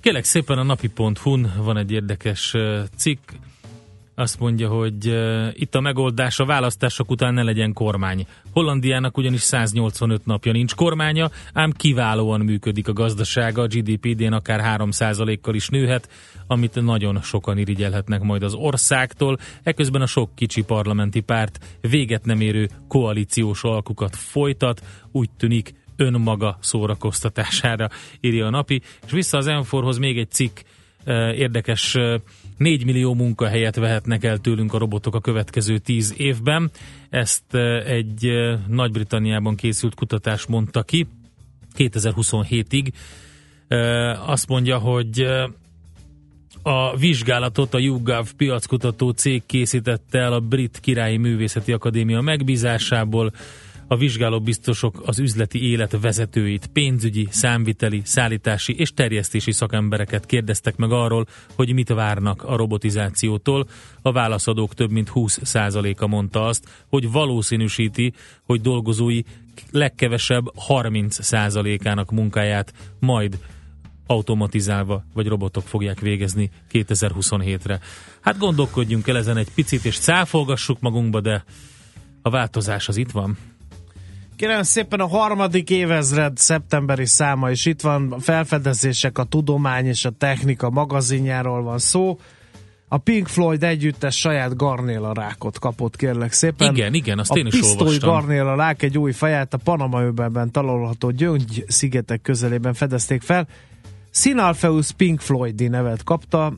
[0.00, 3.30] Kérlek szépen a napi.hu-n van egy érdekes uh, cikk,
[4.20, 8.26] azt mondja, hogy uh, itt a megoldás a választások után ne legyen kormány.
[8.52, 14.78] Hollandiának ugyanis 185 napja nincs kormánya, ám kiválóan működik a gazdasága, a GDP idén akár
[14.78, 16.08] 3%-kal is nőhet,
[16.46, 19.38] amit nagyon sokan irigyelhetnek majd az országtól.
[19.62, 26.58] Eközben a sok kicsi parlamenti párt véget nem érő koalíciós alkukat folytat, úgy tűnik önmaga
[26.60, 27.88] szórakoztatására
[28.20, 28.82] írja a napi.
[29.06, 30.58] És vissza az Enforhoz még egy cikk
[31.34, 31.96] érdekes
[32.60, 36.70] 4 millió munkahelyet vehetnek el tőlünk a robotok a következő 10 évben.
[37.10, 37.54] Ezt
[37.86, 38.30] egy
[38.68, 41.06] Nagy-Britanniában készült kutatás mondta ki
[41.76, 42.92] 2027-ig.
[43.68, 45.26] Eh, Azt mondja, hogy
[46.62, 53.32] a vizsgálatot a YouGov piackutató cég készítette el a Brit Királyi Művészeti Akadémia megbízásából.
[53.92, 61.26] A vizsgálóbiztosok az üzleti élet vezetőit, pénzügyi, számviteli, szállítási és terjesztési szakembereket kérdeztek meg arról,
[61.54, 63.66] hogy mit várnak a robotizációtól.
[64.02, 68.12] A válaszadók több mint 20%-a mondta azt, hogy valószínűsíti,
[68.44, 69.22] hogy dolgozói
[69.70, 73.38] legkevesebb 30%-ának munkáját majd
[74.06, 77.80] automatizálva, vagy robotok fogják végezni 2027-re.
[78.20, 81.44] Hát gondolkodjunk el ezen egy picit, és cáfolgassuk magunkba, de
[82.22, 83.36] a változás az itt van.
[84.40, 90.04] Kérem szépen a harmadik évezred szeptemberi száma is itt van, a felfedezések, a tudomány és
[90.04, 92.18] a technika magazinjáról van szó.
[92.88, 96.74] A Pink Floyd együttes saját garnéla rákot kapott, kérlek szépen.
[96.74, 98.10] Igen, igen, azt a én is olvastam.
[98.10, 103.48] garnéla rák egy új faját a Panama öbelben található Gyöngy szigetek közelében fedezték fel.
[104.10, 106.52] Sinalpheus Pink Floydi nevet kapta.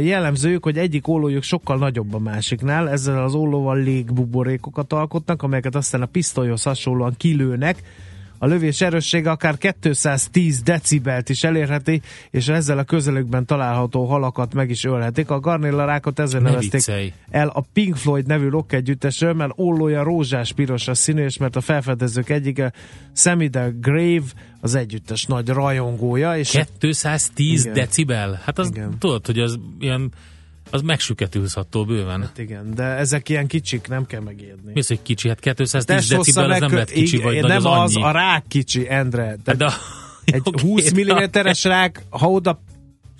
[0.00, 6.02] Jellemzőjük, hogy egyik ollójuk sokkal nagyobb a másiknál, ezzel az ollóval légbuborékokat alkotnak, amelyeket aztán
[6.02, 7.82] a pisztolyhoz hasonlóan kilőnek.
[8.38, 14.70] A lövés erőssége akár 210 decibelt is elérheti, és ezzel a közelükben található halakat meg
[14.70, 15.30] is ölhetik.
[15.30, 17.12] A garnéllarákot ezzel Ne nevezték viccelj.
[17.30, 21.60] el a Pink Floyd nevű rock együttesről, mert ollója rózsás-piros a színű, és mert a
[21.60, 22.72] felfedezők egyike
[23.14, 24.26] Sammy the Grave
[24.60, 26.36] az együttes nagy rajongója.
[26.38, 27.74] És 210 Igen.
[27.74, 28.40] decibel?
[28.44, 28.98] Hát az, Igen.
[28.98, 30.12] tudod, hogy az ilyen,
[30.70, 32.20] az megsüketülsz attól bőven.
[32.20, 34.70] Hát igen, de ezek ilyen kicsik, nem kell megérni.
[34.74, 35.28] Mi az, hogy kicsi?
[35.28, 37.82] Hát 210 Test hossza decibel az nem meg- lehet kicsi, igen, vagy nagy, Nem az
[37.82, 38.04] az, annyi.
[38.04, 39.36] a rák kicsi, Endre.
[39.44, 39.72] De, de,
[40.24, 42.60] egy oké, 20 de- mm-es rák, ha oda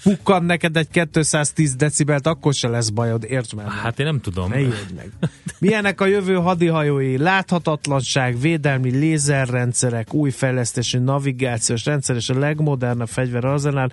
[0.02, 3.66] pukkan neked egy 210 decibelt, akkor se lesz bajod, értsd már.
[3.66, 3.74] meg.
[3.74, 4.50] Hát én nem tudom.
[4.50, 5.12] Ne meg.
[5.58, 7.16] Milyenek a jövő hadihajói?
[7.18, 13.92] Láthatatlanság, védelmi lézerrendszerek, új fejlesztésű navigációs rendszer és a legmodernebb fegyverarzenál.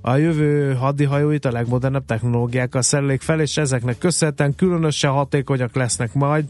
[0.00, 6.44] A jövő hadihajóit a legmodernebb technológiákkal szerelik fel, és ezeknek köszönhetően különösen hatékonyak lesznek majd.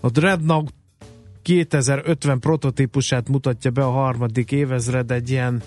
[0.00, 0.74] A Dreadnought
[1.42, 5.62] 2050 prototípusát mutatja be a harmadik évezred egy ilyen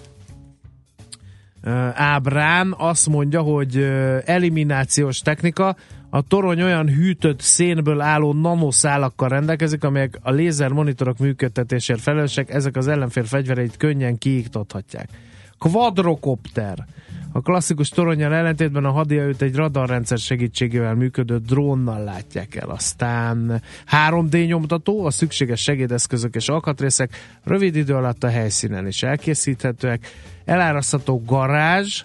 [1.93, 3.78] ábrán azt mondja, hogy
[4.26, 5.76] eliminációs technika,
[6.09, 12.76] a torony olyan hűtött szénből álló nanoszálakkal rendelkezik, amelyek a lézer monitorok működtetésért felelősek, ezek
[12.76, 15.09] az ellenfél fegyvereit könnyen kiiktathatják.
[15.58, 16.86] Quadrocopter.
[17.32, 22.70] A klasszikus toronyal ellentétben a hadihajót egy radarrendszer segítségével működő drónnal látják el.
[22.70, 23.62] Aztán
[24.08, 30.08] 3D nyomtató, a szükséges segédeszközök és alkatrészek rövid idő alatt a helyszínen is elkészíthetőek.
[30.45, 32.03] Elárasztható garázs,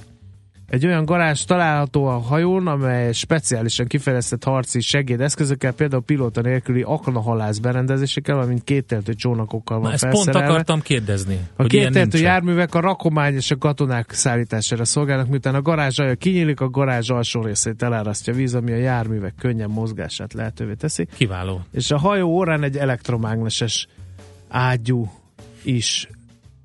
[0.71, 7.59] egy olyan garázs található a hajón, amely speciálisan kifejlesztett harci segédeszközökkel, például pilóta nélküli aknahalász
[7.59, 11.39] berendezésekkel, valamint kétteltő csónakokkal van Na, ezt pont akartam kérdezni.
[11.57, 12.11] A nincsen.
[12.13, 17.11] járművek a rakomány és a katonák szállítására szolgálnak, miután a garázs alja kinyílik, a garázs
[17.11, 21.07] alsó részét elárasztja víz, ami a járművek könnyen mozgását lehetővé teszi.
[21.17, 21.61] Kiváló.
[21.73, 23.89] És a hajó órán egy elektromágneses
[24.49, 25.11] ágyú
[25.63, 26.09] is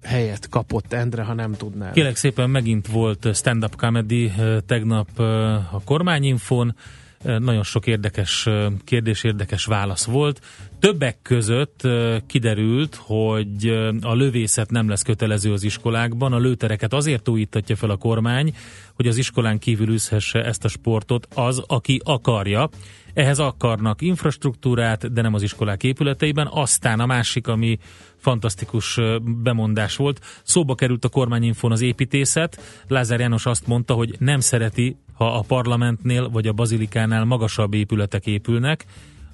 [0.05, 1.91] helyet kapott Endre, ha nem tudnál.
[1.91, 6.75] Kérlek szépen megint volt stand-up comedy eh, tegnap eh, a kormányinfón.
[7.23, 8.47] Eh, Nagyon sok érdekes
[8.83, 10.41] kérdés, érdekes válasz volt.
[10.79, 11.81] Többek között
[12.27, 13.67] kiderült, hogy
[14.01, 16.33] a lövészet nem lesz kötelező az iskolákban.
[16.33, 18.55] A lőtereket azért újítatja fel a kormány,
[18.93, 22.69] hogy az iskolán kívül űzhesse ezt a sportot az, aki akarja.
[23.15, 26.47] Ehhez akarnak infrastruktúrát, de nem az iskolák épületeiben.
[26.51, 27.77] Aztán a másik, ami
[28.17, 30.19] fantasztikus bemondás volt.
[30.43, 32.83] Szóba került a kormányinfon az építészet.
[32.87, 38.25] Lázár János azt mondta, hogy nem szereti, ha a parlamentnél vagy a bazilikánál magasabb épületek
[38.25, 38.85] épülnek.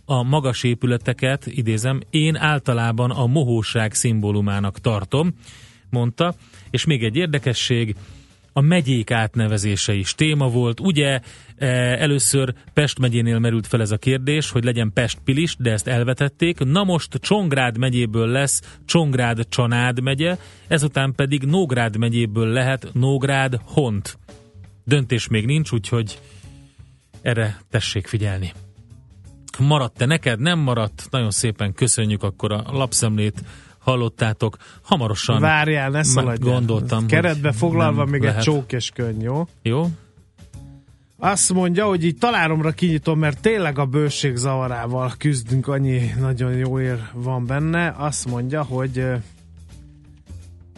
[0.05, 5.33] A magas épületeket, idézem, én általában a mohóság szimbólumának tartom,
[5.89, 6.33] mondta.
[6.69, 7.95] És még egy érdekesség,
[8.53, 10.79] a megyék átnevezése is téma volt.
[10.79, 11.19] Ugye
[11.67, 16.59] először Pest megyénél merült fel ez a kérdés, hogy legyen Pest-Pilis, de ezt elvetették.
[16.59, 20.37] Na most Csongrád megyéből lesz Csongrád-Csanád megye,
[20.67, 24.17] ezután pedig Nógrád megyéből lehet Nógrád-Hont.
[24.83, 26.19] Döntés még nincs, úgyhogy
[27.21, 28.53] erre tessék figyelni.
[29.59, 30.39] Maradt-e neked?
[30.39, 31.07] Nem maradt?
[31.09, 33.43] Nagyon szépen köszönjük akkor a lapszemlét
[33.79, 34.57] hallottátok.
[34.81, 36.53] Hamarosan Várjál, ne szaladjál.
[36.53, 38.37] Gondoltam, Keretbe foglalva még lehet.
[38.37, 39.47] egy csók és könny, jó?
[39.61, 39.87] Jó?
[41.23, 46.79] Azt mondja, hogy így találomra kinyitom, mert tényleg a bőség zavarával küzdünk, annyi nagyon jó
[46.79, 47.95] ér van benne.
[47.97, 49.05] Azt mondja, hogy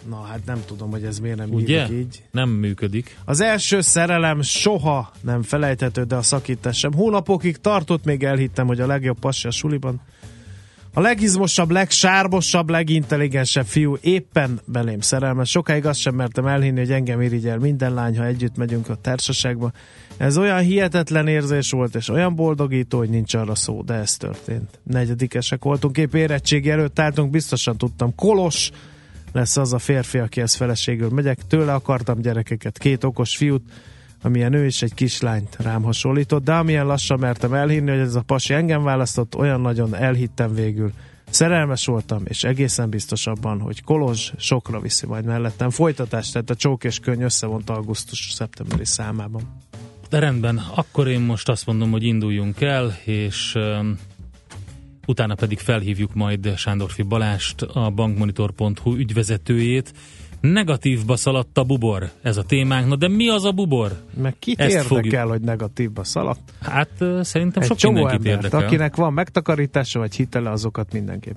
[0.09, 1.91] na hát nem tudom, hogy ez miért nem Ugye?
[1.91, 2.23] így.
[2.31, 3.17] Nem működik.
[3.25, 6.93] Az első szerelem soha nem felejthető, de a szakítás sem.
[6.93, 10.01] Hónapokig tartott, még elhittem, hogy a legjobb pasi a suliban.
[10.95, 15.49] A legizmosabb, legsárbosabb, legintelligensebb fiú éppen belém szerelmes.
[15.49, 19.71] Sokáig azt sem mertem elhinni, hogy engem irigyel minden lány, ha együtt megyünk a társaságba.
[20.17, 24.79] Ez olyan hihetetlen érzés volt, és olyan boldogító, hogy nincs arra szó, de ez történt.
[24.83, 28.15] Negyedikesek voltunk, épp érettségi előtt álltunk, biztosan tudtam.
[28.15, 28.71] Kolos
[29.31, 31.39] lesz az a férfi, akihez feleségül megyek.
[31.47, 33.63] Tőle akartam gyerekeket, két okos fiút,
[34.23, 38.21] amilyen ő is egy kislányt rám hasonlított, de amilyen lassan mertem elhinni, hogy ez a
[38.21, 40.91] pasi engem választott, olyan nagyon elhittem végül.
[41.29, 45.69] Szerelmes voltam, és egészen biztos abban, hogy Kolozs sokra viszi majd mellettem.
[45.69, 49.41] Folytatás, tehát a csók és könyv összevont augusztus-szeptemberi számában.
[50.09, 53.99] De rendben, akkor én most azt mondom, hogy induljunk el, és um,
[55.05, 59.93] utána pedig felhívjuk majd Sándorfi Balást, a bankmonitor.hu ügyvezetőjét.
[60.51, 62.87] Negatívba szaladt a bubor, ez a témánk.
[62.87, 63.91] Na de mi az a bubor?
[64.21, 66.53] Meg kit Ezt érdekel, fogjuk- hogy negatívba szaladt?
[66.61, 66.89] Hát
[67.21, 68.67] szerintem Egy sok csomó mindenkit embert, érdekel.
[68.67, 71.35] akinek van megtakarítása vagy hitele, azokat mindenképp.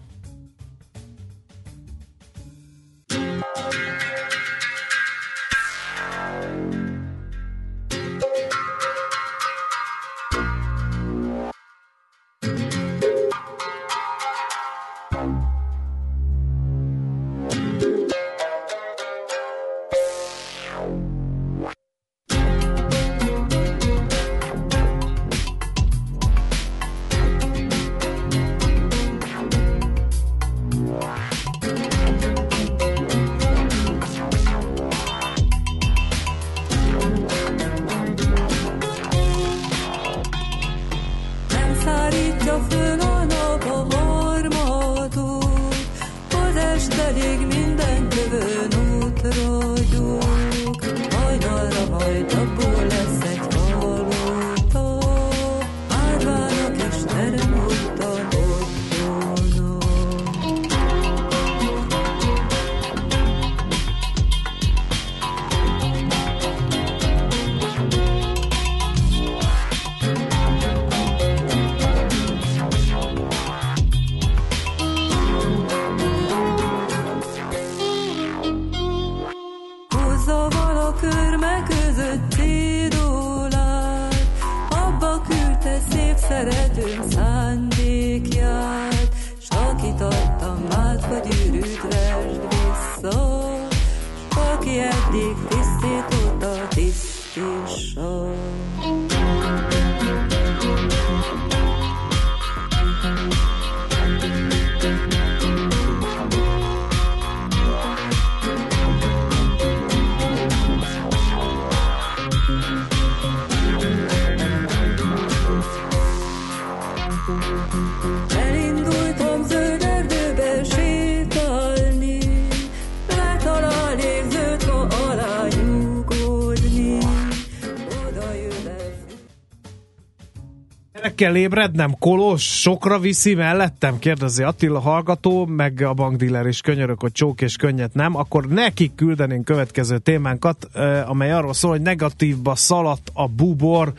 [131.16, 137.12] Kell ébrednem, Kolos sokra viszi mellettem, kérdezi Attila hallgató, meg a bankdíler is könyörök, hogy
[137.12, 142.54] csók és könnyet nem, akkor nekik küldenénk következő témánkat, eh, amely arról szól, hogy negatívba
[142.54, 143.92] szaladt a bubor,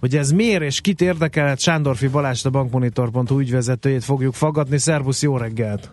[0.00, 4.78] hogy ez miért és kit érdekelhet, Sándorfi Balást, a bankmonitor.hu ügyvezetőjét fogjuk fogadni.
[4.78, 5.90] Szervusz, jó reggelt!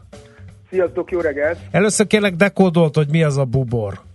[0.70, 1.60] Sziasztok, jó reggelt!
[1.72, 4.08] Először kérlek dekódolt, hogy mi az a bubor.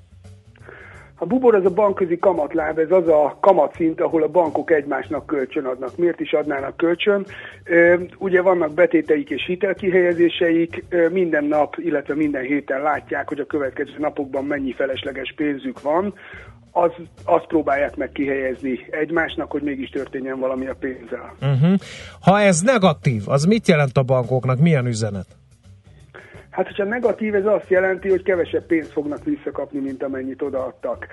[1.24, 5.64] A bubor az a bankközi kamatláb, ez az a kamatszint, ahol a bankok egymásnak kölcsön
[5.64, 5.96] adnak.
[5.96, 7.26] Miért is adnának kölcsön?
[8.18, 14.44] Ugye vannak betéteik és hitelkihelyezéseik, minden nap, illetve minden héten látják, hogy a következő napokban
[14.44, 16.14] mennyi felesleges pénzük van,
[16.72, 16.90] az,
[17.24, 21.34] azt próbálják meg kihelyezni egymásnak, hogy mégis történjen valami a pénzzel.
[21.40, 21.74] Uh-huh.
[22.20, 24.58] Ha ez negatív, az mit jelent a bankoknak?
[24.58, 25.26] Milyen üzenet?
[26.54, 31.06] Hát, hogyha negatív, ez azt jelenti, hogy kevesebb pénzt fognak visszakapni, mint amennyit odaadtak.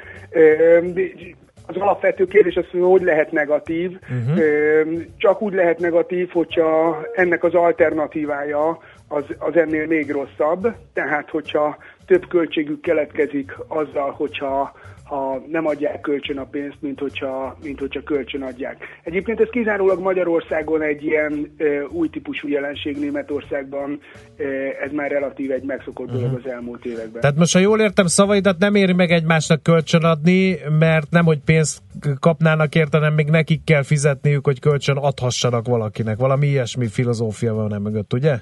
[1.67, 3.99] Az alapvető kérdés az, hogy hogy lehet negatív.
[4.37, 4.81] Ö,
[5.17, 8.77] Csak úgy lehet negatív, hogyha ennek az alternatívája
[9.07, 10.75] az, az ennél még rosszabb.
[10.93, 14.71] Tehát, hogyha több költségük keletkezik azzal, hogyha
[15.12, 18.78] ha nem adják kölcsön a pénzt, mint hogyha, mint hogyha kölcsön adják.
[19.03, 23.99] Egyébként ez kizárólag Magyarországon egy ilyen ö, új típusú jelenség Németországban,
[24.38, 24.43] ö,
[24.84, 26.22] ez már relatív egy megszokott uh-huh.
[26.22, 27.22] dolog az elmúlt években.
[27.22, 31.39] Tehát most, ha jól értem szavaidat, nem éri meg egymásnak kölcsön adni, mert nem, hogy
[31.45, 31.82] pénzt
[32.20, 36.18] kapnának érte, hanem még nekik kell fizetniük, hogy kölcsön adhassanak valakinek.
[36.18, 38.39] Valami ilyesmi filozófia van nem mögött, ugye?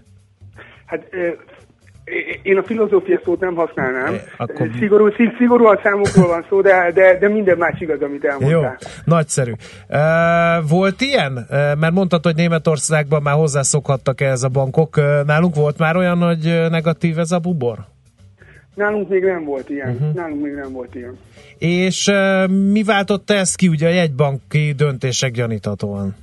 [0.85, 1.07] Hát
[2.41, 4.15] én a filozófia szót nem használnám.
[4.37, 8.29] akkor- Szigorú, szig- szigorúan számokról van szó, de, de, de minden más igaz, amit Jó,
[8.29, 8.77] elmondtál.
[9.05, 9.51] nagyszerű.
[9.89, 11.45] Uh, volt ilyen?
[11.79, 14.95] Mert mondtad, hogy Németországban már hozzászokhattak ehhez a bankok.
[15.25, 17.77] Nálunk volt már olyan, hogy negatív ez a bubor?
[18.75, 19.89] Nálunk még nem volt ilyen.
[19.89, 20.13] Uh-huh.
[20.13, 21.17] Nálunk még nem volt ilyen.
[21.57, 22.11] És
[22.71, 26.15] mi váltotta ezt ki ugye a jegybanki döntések gyaníthatóan?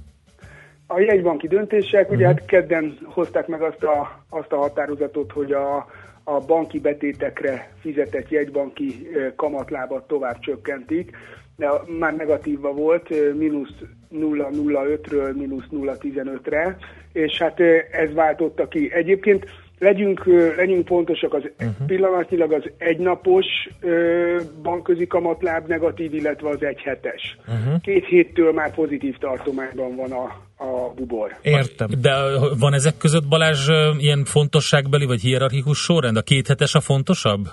[0.86, 2.16] A jegybanki döntések, Mhm.
[2.16, 5.76] ugye hát kedden hozták meg azt a, azt a határozatot, hogy a,
[6.24, 11.16] a banki betétekre fizetett jegybanki kamatlábat tovább csökkentik,
[11.56, 11.68] de
[11.98, 13.74] már negatívva volt, mínusz
[14.12, 16.76] 0,05-ről mínusz 0,15-re,
[17.12, 17.60] és hát
[17.90, 18.92] ez váltotta ki.
[18.92, 19.46] Egyébként
[19.78, 20.24] legyünk,
[20.56, 21.86] legyünk pontosak, az uh-huh.
[21.86, 23.46] pillanatnyilag az egynapos
[23.80, 27.36] ö, bankközi kamatláb negatív, illetve az egyhetes.
[27.48, 27.80] Uh-huh.
[27.80, 30.24] Két héttől már pozitív tartományban van a,
[30.64, 31.36] a bubor.
[31.42, 31.88] Értem.
[32.00, 32.10] De
[32.58, 33.68] van ezek között, Balázs,
[33.98, 36.16] ilyen fontosságbeli vagy hierarchikus sorrend?
[36.16, 37.44] A kéthetes a fontosabb?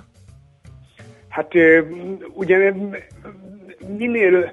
[1.30, 1.82] Hát ö,
[2.34, 2.74] ugye
[3.98, 4.52] minél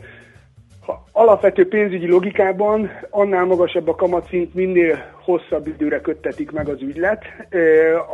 [1.12, 7.24] alapvető pénzügyi logikában annál magasabb a kamatszint, minél hosszabb időre köttetik meg az ügylet.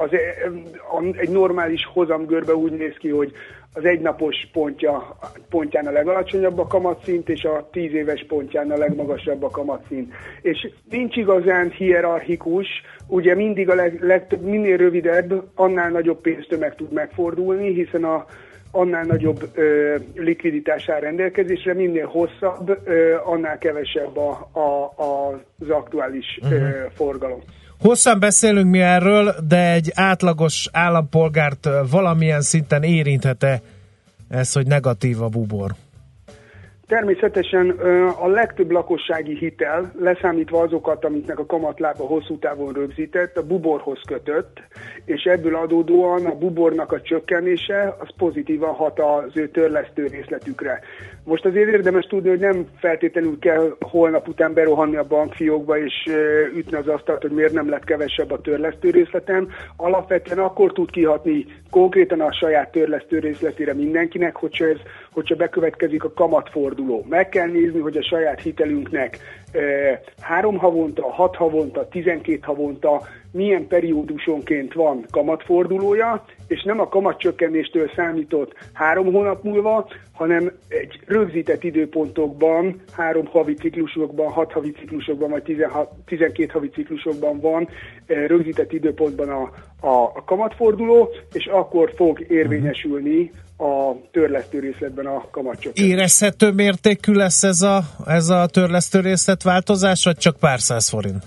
[0.03, 0.11] Az,
[1.17, 3.33] egy normális hozamgörbe úgy néz ki, hogy
[3.77, 5.17] az egynapos pontja,
[5.49, 10.13] pontján a legalacsonyabb a kamatszint, és a tíz éves pontján a legmagasabb a kamatszint.
[10.43, 12.67] És nincs igazán hierarchikus,
[13.07, 18.25] ugye mindig a leg, legtöbb, minél rövidebb, annál nagyobb pénztömeg tud megfordulni, hiszen a
[18.77, 24.95] annál nagyobb ö, likviditás áll rendelkezésre, minél hosszabb, ö, annál kevesebb a, a,
[25.59, 26.67] az aktuális ö, Mhm.
[26.95, 27.41] forgalom.
[27.81, 33.61] Hosszan beszélünk mi erről, de egy átlagos állampolgárt valamilyen szinten érinthet-e
[34.29, 35.71] ez, hogy negatív a bubor?
[36.89, 37.71] Természetesen
[38.21, 44.63] a legtöbb lakossági hitel, leszámítva azokat, amiknek a kamatlába hosszú távon rögzített, a buborhoz kötött,
[45.05, 50.81] és ebből adódóan a bubornak a csökkenése az pozitívan hat az ő törlesztő részletükre.
[51.27, 55.95] Most azért érdemes tudni, hogy nem feltétlenül kell holnap után berohanni a bankfiókba és
[56.57, 59.49] ütni az asztalt, hogy miért nem lett kevesebb a törlesztő részletem.
[59.77, 64.79] Alapvetően akkor tud kihatni konkrétan a saját törlesztő részletére mindenkinek, hogyha, ez,
[65.13, 67.05] hogyha bekövetkezik a kamatforduló.
[67.09, 69.19] Meg kell nézni, hogy a saját hitelünknek
[70.21, 73.03] három havonta, hat havonta, tizenkét havonta
[73.33, 81.65] milyen periódusonként van kamatfordulója, és nem a kamatcsökkenéstől számított három hónap múlva, hanem egy rögzített
[81.65, 87.69] időpontokban, három havi ciklusokban, hat havi ciklusokban, vagy 16, 12 havi ciklusokban van
[88.07, 89.43] rögzített időpontban a,
[89.87, 95.85] a, a kamatforduló, és akkor fog érvényesülni a törlesztő részletben a kamatcsökkentés.
[95.85, 101.25] Érezhető mértékű lesz ez a, ez a törlesztő részlet változás, vagy csak pár száz forint?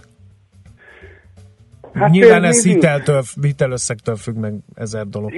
[1.93, 5.31] Hát Nyilván ez hiteltől, hitelösszegtől függ meg ezer dolog.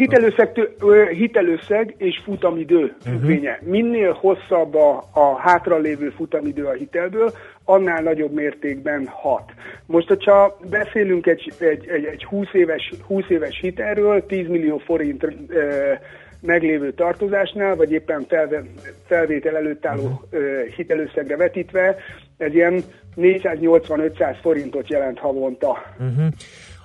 [1.11, 3.59] Hitelösszeg, és futamidő függvénye.
[3.61, 7.33] Minél hosszabb a, a hátralévő futamidő a hitelből,
[7.65, 9.51] annál nagyobb mértékben hat.
[9.85, 15.23] Most, hogyha beszélünk egy, egy, egy, egy 20, éves, 20 éves hitelről, 10 millió forint
[15.47, 15.93] ö,
[16.41, 18.63] meglévő tartozásnál, vagy éppen felve,
[19.05, 21.95] felvétel előtt álló ö, hitelösszegre vetítve,
[22.37, 22.83] ez ilyen
[23.15, 25.77] 480-500 forintot jelent havonta.
[25.99, 26.27] Uh-huh.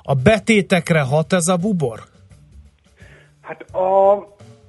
[0.02, 2.00] A betétekre hat ez a bubor?
[3.40, 4.18] Hát a,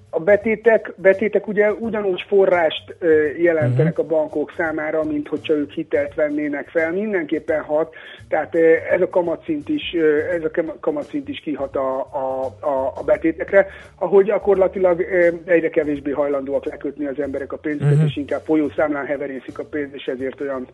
[0.10, 2.96] a betétek, betétek ugye ugyanúgy forrást
[3.42, 4.14] jelentenek uh-huh.
[4.14, 6.92] a bankok számára, mint hogyha ők hitelt vennének fel.
[6.92, 7.94] Mindenképpen hat,
[8.28, 8.56] tehát
[8.92, 9.94] ez a kamatszint is,
[10.36, 15.06] ez a kam- kamatszint is kihat a, a, a, a betétekre, ahogy gyakorlatilag
[15.46, 17.96] egyre kevésbé hajlandóak lekötni az emberek a pénzüket, Mhm.
[17.96, 18.10] uh-huh.
[18.10, 20.68] és inkább folyószámlán heverészik a pénzt, és ezért olyan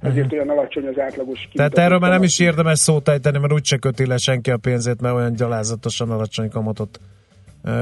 [0.00, 0.32] ezért uh-huh.
[0.32, 4.06] olyan alacsony az átlagos Tehát erről már nem is érdemes szót ejteni, mert úgyse köti
[4.06, 7.00] le senki a pénzét, mert olyan gyalázatosan alacsony kamatot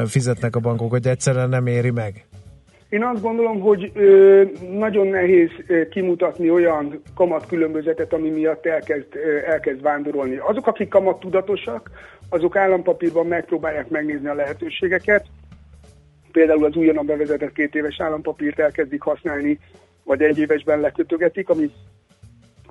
[0.07, 2.27] fizetnek a bankok, hogy egyszerűen nem éri meg.
[2.89, 9.37] Én azt gondolom, hogy ö, nagyon nehéz ö, kimutatni olyan kamatkülönbözetet, ami miatt elkezd, ö,
[9.47, 10.37] elkezd vándorolni.
[10.37, 11.91] Azok, akik kamat tudatosak,
[12.29, 15.27] azok állampapírban megpróbálják megnézni a lehetőségeket.
[16.33, 19.59] Például az újonnan bevezetett két éves állampapírt elkezdik használni,
[20.05, 21.71] vagy egy évesben lekötögetik, ami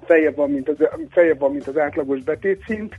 [0.05, 0.75] feljebb van, mint az,
[1.09, 2.95] feljebb van, mint az átlagos betétszint.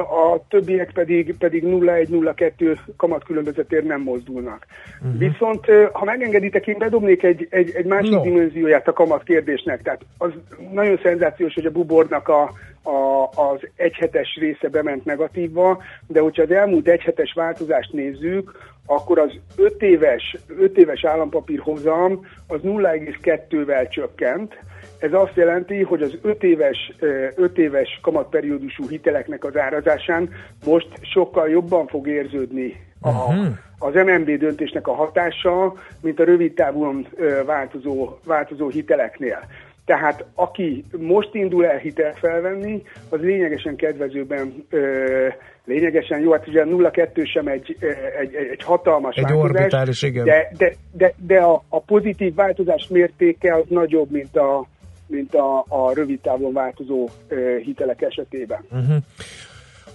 [0.00, 4.66] A többiek pedig, pedig 0,1-0,2 kamatkülönbözetért nem mozdulnak.
[5.00, 5.18] Uh-huh.
[5.18, 8.22] Viszont, ha megengeditek, én bedobnék egy, egy, egy másik no.
[8.22, 9.82] dimenzióját a kamat kérdésnek.
[9.82, 10.30] Tehát az
[10.72, 12.42] nagyon szenzációs, hogy a bubornak a,
[12.82, 19.30] a, az egyhetes része bement negatívba, de hogyha az elmúlt egyhetes változást nézzük, akkor az
[19.56, 24.58] 5 éves, 5 éves állampapír hozam az 0,2-vel csökkent.
[24.98, 26.92] Ez azt jelenti, hogy az 5 éves,
[27.34, 30.30] 5 éves kamatperiódusú hiteleknek az árazásán
[30.64, 33.46] most sokkal jobban fog érződni a, Mhm.
[33.78, 37.06] az MNB döntésnek a hatása, mint a rövid távon
[37.46, 39.38] változó, változó hiteleknél.
[39.84, 45.26] Tehát aki most indul el hitelt felvenni, az lényegesen kedvezőben, ö,
[45.64, 47.86] lényegesen jó, hát ugye 0,2 sem egy, ö,
[48.20, 50.24] egy, egy, egy hatalmas Egy változás, orbitális, igen.
[50.24, 54.66] de, de, de, de a, a pozitív változás mértéke az nagyobb, mint a,
[55.06, 58.64] mint a, a rövid távon változó ö, hitelek esetében.
[58.70, 58.96] Uh-huh.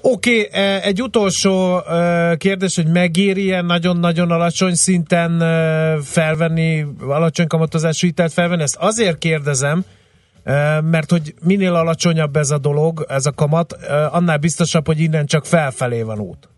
[0.02, 1.82] Oké, okay, egy utolsó
[2.38, 5.40] kérdés, hogy megéri ilyen nagyon-nagyon alacsony szinten
[6.02, 8.62] felvenni, alacsony kamatozású hitelt felvenni?
[8.62, 9.86] Ezt azért kérdezem,
[10.84, 13.74] mert hogy minél alacsonyabb ez a dolog, ez a kamat,
[14.12, 16.50] annál biztosabb, hogy innen csak felfelé van út.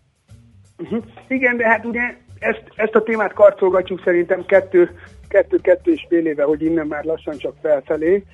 [0.78, 1.04] Uh-huh.
[1.28, 2.00] Igen, de hát ugye
[2.38, 4.90] ezt, ezt a témát karcolgatjuk szerintem kettő,
[5.28, 8.24] kettő, kettő és fél éve, hogy innen már lassan csak felfelé.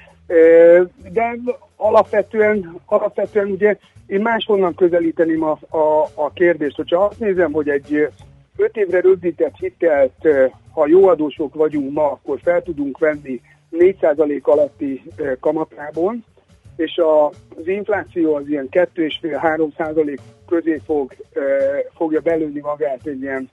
[1.12, 1.36] De
[1.76, 3.76] alapvetően, alapvetően ugye
[4.06, 6.76] én máshonnan közelíteném a, a, a kérdést.
[6.76, 8.08] Hogyha azt nézem, hogy egy
[8.56, 10.28] öt évre rögzített hitelt,
[10.70, 13.40] ha jó adósok vagyunk ma, akkor fel tudunk venni
[13.78, 16.24] 4% alatti ö, kamatában,
[16.76, 17.00] és
[17.58, 21.14] az infláció az ilyen 2,5-3 százalék közé fog,
[21.94, 23.50] fogja belőni magát egy ilyen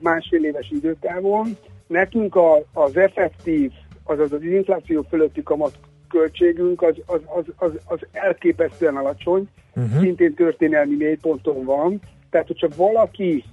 [0.00, 1.56] másfél éves időtávon.
[1.86, 3.70] Nekünk a, az effektív,
[4.04, 5.78] azaz az infláció fölötti kamat
[6.08, 10.00] költségünk az, az, az, az, az elképesztően alacsony, uh-huh.
[10.00, 12.00] szintén történelmi mélyponton van.
[12.30, 13.44] Tehát, hogyha valaki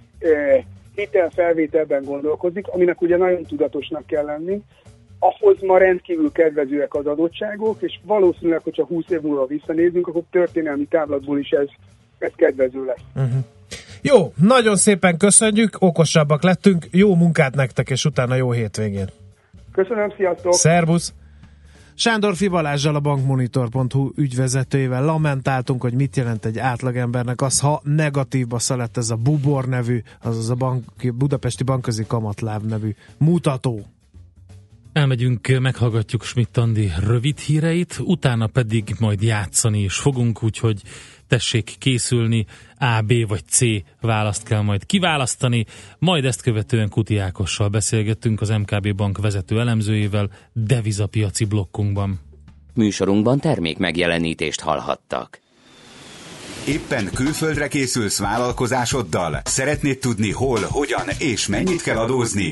[0.96, 4.62] hitelfelvételben gondolkozik, aminek ugye nagyon tudatosnak kell lenni,
[5.20, 10.86] ahhoz ma rendkívül kedvezőek az adottságok, és valószínűleg, hogyha 20 év múlva visszanézünk, akkor történelmi
[10.86, 11.68] távlatból is ez,
[12.18, 13.02] ez kedvező lesz.
[13.16, 13.44] Uh-huh.
[14.02, 19.08] Jó, nagyon szépen köszönjük, okosabbak lettünk, jó munkát nektek, és utána jó hétvégén.
[19.72, 20.54] Köszönöm, sziasztok!
[20.54, 21.14] Szerbusz!
[21.98, 28.98] Sándor Fibalással a bankmonitor.hu ügyvezetőjével lamentáltunk, hogy mit jelent egy átlagembernek az, ha negatívba szelett
[28.98, 30.84] ez a Bubor nevű, azaz a bank,
[31.16, 33.86] Budapesti Bankközi Kamatláb nevű mutató.
[34.96, 40.82] Elmegyünk, meghallgatjuk Schmidt Andi rövid híreit, utána pedig majd játszani is fogunk, úgyhogy
[41.28, 42.46] tessék készülni,
[42.80, 43.60] A, B vagy C
[44.02, 45.66] választ kell majd kiválasztani,
[46.00, 52.20] majd ezt követően Kuti Ákossal beszélgettünk az MKB Bank vezető elemzőjével devizapiaci blokkunkban.
[52.74, 55.40] Műsorunkban termék megjelenítést hallhattak.
[56.68, 59.42] Éppen külföldre készülsz vállalkozásoddal?
[59.44, 62.52] Szeretnéd tudni hol, hogyan és mennyit kell adózni?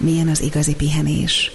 [0.00, 1.52] Milyen az igazi pihenés?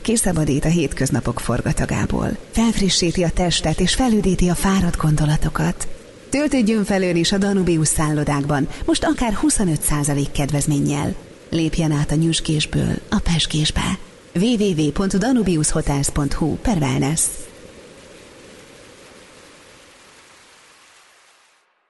[0.00, 5.88] Kiszabadít a hétköznapok forgatagából, felfrissíti a testet és felüdíti a fáradt gondolatokat.
[6.30, 11.14] Töltődjön felől is a Danubius szállodákban, most akár 25% kedvezménnyel.
[11.50, 13.98] Lépjen át a nyüskésből a peskésbe.
[14.34, 17.20] www.danubiushotels.hu per wellness.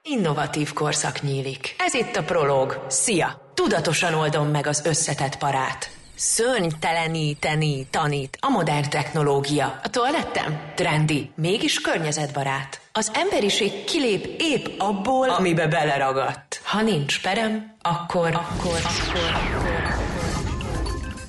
[0.09, 1.75] Innovatív korszak nyílik.
[1.77, 2.85] Ez itt a prológ.
[2.87, 3.51] Szia!
[3.53, 5.89] Tudatosan oldom meg az összetett parát.
[6.15, 9.79] Szörnyteleníteni tanít a modern technológia.
[9.83, 12.81] A toalettem trendi, mégis környezetbarát.
[12.91, 16.61] Az emberiség kilép épp abból, amibe beleragadt.
[16.63, 19.96] Ha nincs perem, akkor, akkor, akkor, akkor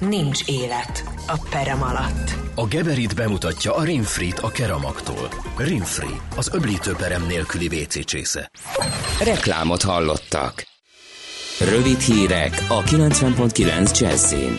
[0.00, 2.34] nincs élet a perem alatt.
[2.54, 5.28] A Geberit bemutatja a Rinfrit a Keramaktól.
[5.56, 8.50] Rinfri, az öblítőperem nélküli WC csésze.
[9.24, 10.66] Reklámot hallottak.
[11.60, 14.56] Rövid hírek a 90.9 Jazzin.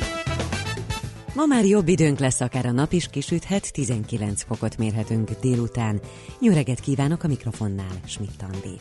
[1.34, 6.02] Ma már jobb időnk lesz, akár a nap is kisüthet, 19 fokot mérhetünk délután.
[6.40, 8.80] Jó reggelt kívánok a mikrofonnál, Schmidt Andi.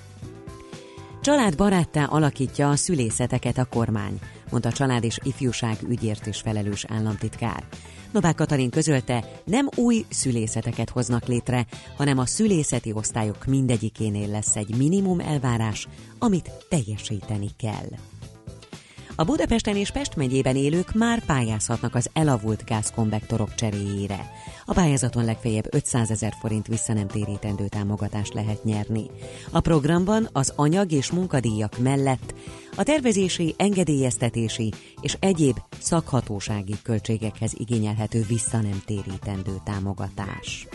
[1.21, 4.19] Családbaráttá alakítja a szülészeteket a kormány,
[4.51, 7.65] mondta a család és ifjúság ügyért és felelős államtitkár.
[8.13, 11.67] Novák Katalin közölte, nem új szülészeteket hoznak létre,
[11.97, 15.89] hanem a szülészeti osztályok mindegyikénél lesz egy minimum elvárás,
[16.19, 18.18] amit teljesíteni kell.
[19.21, 24.31] A Budapesten és Pest megyében élők már pályázhatnak az elavult gázkonvektorok cseréjére.
[24.65, 29.11] A pályázaton legfeljebb 500 ezer forint visszanemtérítendő támogatást lehet nyerni.
[29.51, 32.35] A programban az anyag és munkadíjak mellett
[32.77, 40.67] a tervezési, engedélyeztetési és egyéb szakhatósági költségekhez igényelhető visszanemtérítendő támogatás.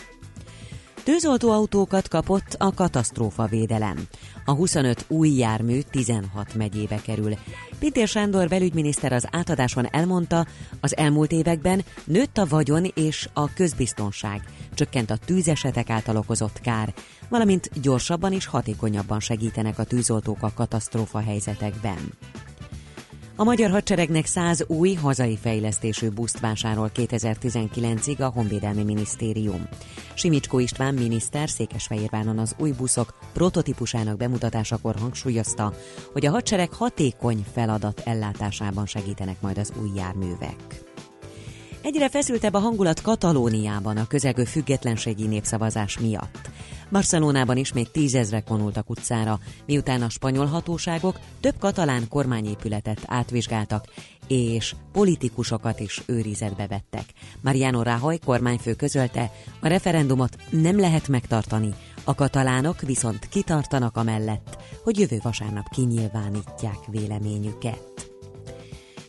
[1.03, 4.07] Tűzoltóautókat kapott a katasztrófa védelem.
[4.45, 7.33] A 25 új jármű 16 megyébe kerül.
[7.79, 10.45] Pintér Sándor belügyminiszter az átadáson elmondta,
[10.81, 14.41] az elmúlt években nőtt a vagyon és a közbiztonság,
[14.73, 16.93] csökkent a tűzesetek által okozott kár,
[17.29, 22.13] valamint gyorsabban és hatékonyabban segítenek a tűzoltók a katasztrófa helyzetekben.
[23.35, 29.67] A magyar hadseregnek 100 új hazai fejlesztésű buszt vásárol 2019-ig a Honvédelmi Minisztérium.
[30.13, 35.73] Simicskó István miniszter Székesfehérváron az új buszok prototípusának bemutatásakor hangsúlyozta,
[36.11, 40.92] hogy a hadsereg hatékony feladat ellátásában segítenek majd az új járművek.
[41.83, 46.49] Egyre feszültebb a hangulat Katalóniában a közelgő függetlenségi népszavazás miatt.
[46.91, 53.85] Barcelonában ismét tízezrek vonultak utcára, miután a spanyol hatóságok több katalán kormányépületet átvizsgáltak,
[54.27, 57.05] és politikusokat is őrizetbe vettek.
[57.41, 61.73] Mariano Rajoy kormányfő közölte, a referendumot nem lehet megtartani,
[62.03, 68.12] a katalánok viszont kitartanak amellett, hogy jövő vasárnap kinyilvánítják véleményüket.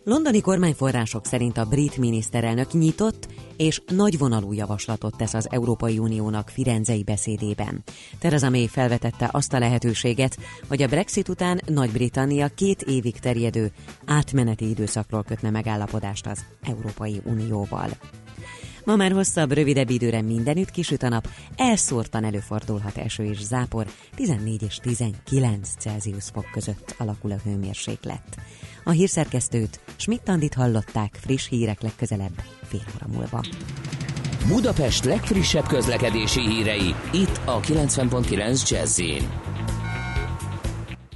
[0.07, 7.03] Londoni kormányforrások szerint a brit miniszterelnök nyitott és nagyvonalú javaslatot tesz az Európai Uniónak Firenzei
[7.03, 7.83] beszédében.
[8.19, 10.37] Theresa May felvetette azt a lehetőséget,
[10.69, 13.73] hogy a Brexit után Nagy-Britannia két évig terjedő
[14.07, 17.89] átmeneti időszakról kötne megállapodást az Európai Unióval.
[18.85, 24.63] Ma már hosszabb, rövidebb időre mindenütt kisüt a nap, elszórtan előfordulhat eső és zápor, 14
[24.63, 28.37] és 19 Celsius fok között alakul a hőmérséklet.
[28.85, 33.45] A hírszerkesztőt Schmidt-Tandit hallották friss hírek legközelebb fél óra múlva.
[34.49, 39.01] Budapest legfrissebb közlekedési hírei, itt a 90.9 jazz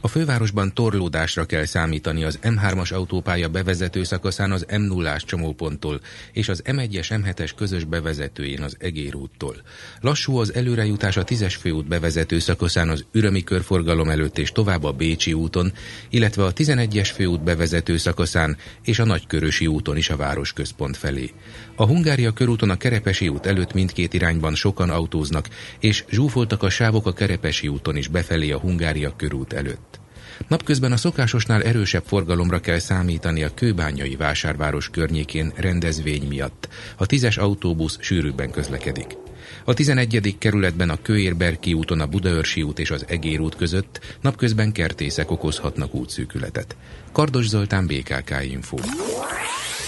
[0.01, 6.01] a fővárosban torlódásra kell számítani az M3-as autópálya bevezető szakaszán az M0-ás csomóponttól
[6.32, 9.57] és az M1-es M7-es közös bevezetőjén az Egér úttól.
[10.01, 14.92] Lassú az előrejutás a 10-es főút bevezető szakaszán az Ürömi körforgalom előtt és tovább a
[14.92, 15.72] Bécsi úton,
[16.11, 21.30] illetve a 11-es főút bevezető szakaszán és a Nagykörösi úton is a városközpont felé.
[21.76, 25.49] A Hungária körúton a Kerepesi út előtt mindkét irányban sokan autóznak,
[25.80, 29.97] és zsúfoltak a sávok a Kerepesi úton is befelé a Hungária körút előtt.
[30.47, 36.68] Napközben a szokásosnál erősebb forgalomra kell számítani a kőbányai vásárváros környékén rendezvény miatt.
[36.97, 39.16] A tízes autóbusz sűrűbben közlekedik.
[39.64, 40.36] A 11.
[40.39, 45.95] kerületben a Kőérberki úton a Budaörsi út és az Egér út között napközben kertészek okozhatnak
[45.95, 46.76] útszűkületet.
[47.12, 48.76] Kardos Zoltán, BKK Info.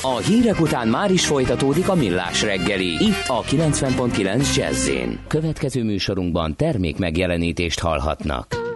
[0.02, 4.90] A hírek után már is folytatódik a millás reggeli, itt a 90.9 jazz
[5.26, 8.69] Következő műsorunkban termék megjelenítést hallhatnak.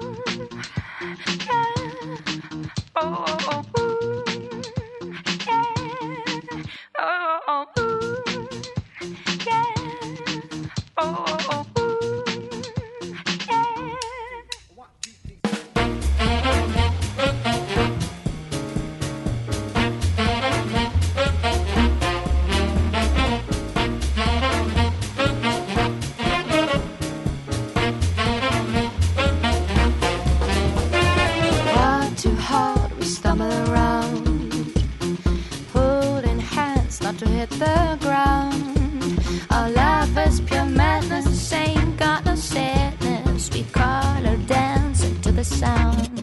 [37.46, 38.54] Hit the ground.
[39.50, 43.50] Our love is pure madness, ain't got no sadness.
[43.50, 46.13] We call her dancing to the sound,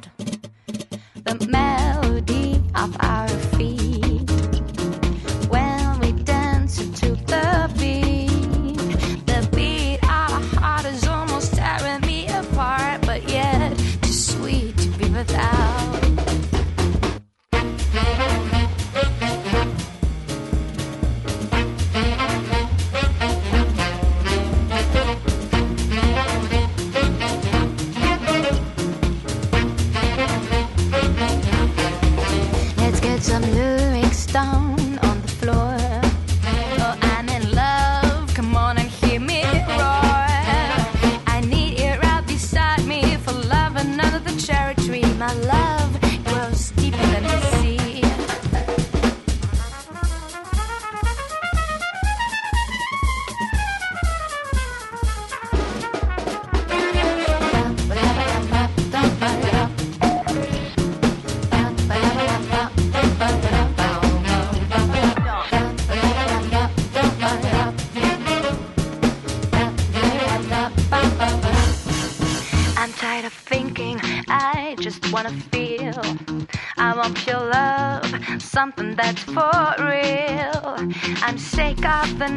[45.33, 45.60] love.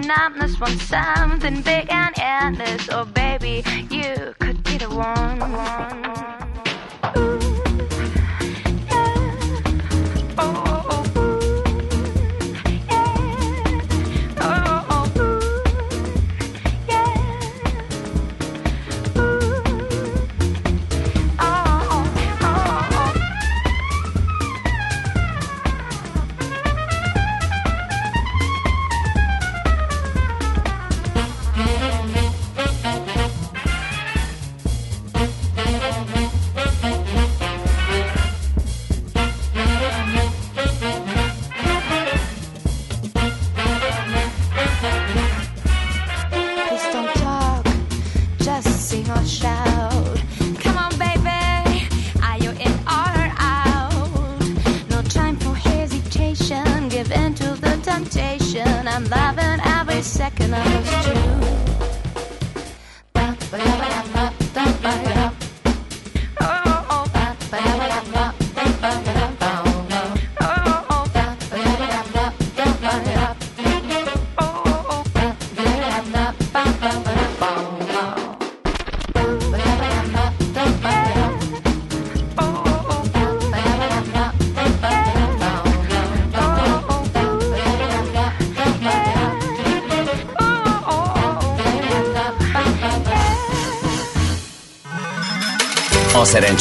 [0.06, 2.83] Numbness, want something big and endless.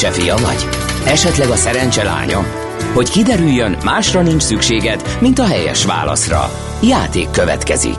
[0.03, 0.67] Szerencse fia vagy?
[1.05, 2.39] Esetleg a szerencse lánya?
[2.93, 6.49] Hogy kiderüljön, másra nincs szükséged, mint a helyes válaszra.
[6.81, 7.97] Játék következik.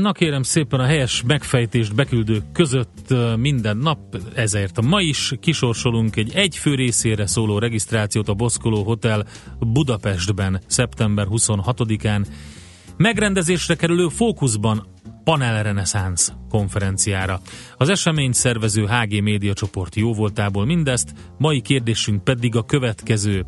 [0.00, 3.98] Na kérem szépen a helyes megfejtést beküldők között minden nap,
[4.34, 9.26] ezért ma is kisorsolunk egy egyfő részére szóló regisztrációt a Boszkoló Hotel
[9.58, 12.26] Budapestben szeptember 26-án.
[12.96, 14.93] Megrendezésre kerülő Fókuszban
[15.24, 17.40] Panel Reneszánsz konferenciára.
[17.76, 23.46] Az esemény szervező HG Média csoport jóvoltából mindezt, mai kérdésünk pedig a következő.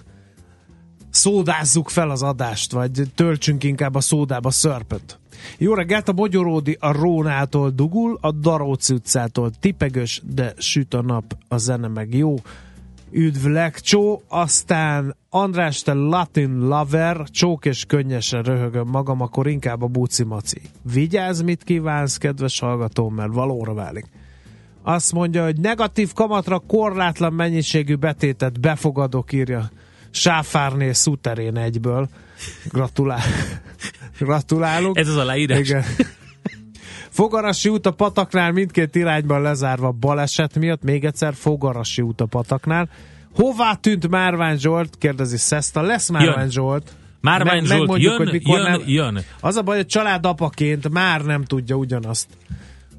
[1.10, 5.20] szódázzuk fel az adást, vagy töltsünk inkább a szódába szörpöt.
[5.58, 11.36] Jó reggelt, a Mogyoródi a Rónától dugul, a Daróci utcától tipegös, de süt a nap,
[11.48, 12.36] a zene meg jó.
[13.12, 19.88] Üdv Lekcsó, aztán András, te Latin lover, csók és könnyesen röhögöm magam, akkor inkább a
[19.88, 20.62] buci maci.
[20.94, 24.06] Vigyázz, mit kívánsz, kedves hallgatóm, mert valóra válik.
[24.84, 29.70] Azt mondja, hogy negatív kamatra korlátlan mennyiségű betétet befogadok, írja
[30.12, 32.10] Sáfárné Szuterén egyből.
[32.72, 33.22] Gratulál.
[34.20, 34.98] Gratulálunk.
[34.98, 35.60] Ez az a leírás.
[35.60, 35.84] Igen.
[37.12, 40.84] Fogarasi út a pataknál mindkét irányban lezárva baleset miatt.
[40.84, 42.90] Még egyszer Fogarasi út a pataknál.
[43.36, 44.98] Hová tűnt Márvány Zsolt?
[44.98, 45.82] Kérdezi Szeszta.
[45.82, 46.50] Lesz Márvány Jön.
[46.50, 46.92] Zsolt.
[47.22, 48.82] Márvány Meg- Zsolt jön, hogy mikor jön, nem.
[48.86, 49.20] jön.
[49.40, 52.28] Az a baj, hogy családapaként már nem tudja ugyanazt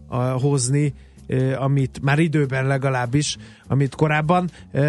[0.08, 0.94] a, hozni,
[1.26, 3.36] eh, amit már időben legalábbis,
[3.68, 4.82] amit korábban eh,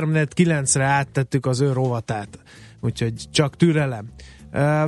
[0.00, 2.38] 3-9-re áttettük az ő rovatát.
[2.80, 4.06] Úgyhogy csak türelem.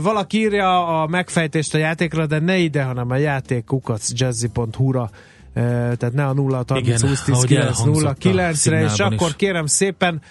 [0.00, 5.10] Valaki írja a megfejtést a játékra, de ne ide, hanem a játék kukacjazzy.hu-ra
[5.52, 8.82] eh, tehát ne a 0 30 Igen, 20 10 ahogy 9 elhangzott 0 a 9-re,
[8.82, 9.36] és akkor is.
[9.36, 10.22] kérem szépen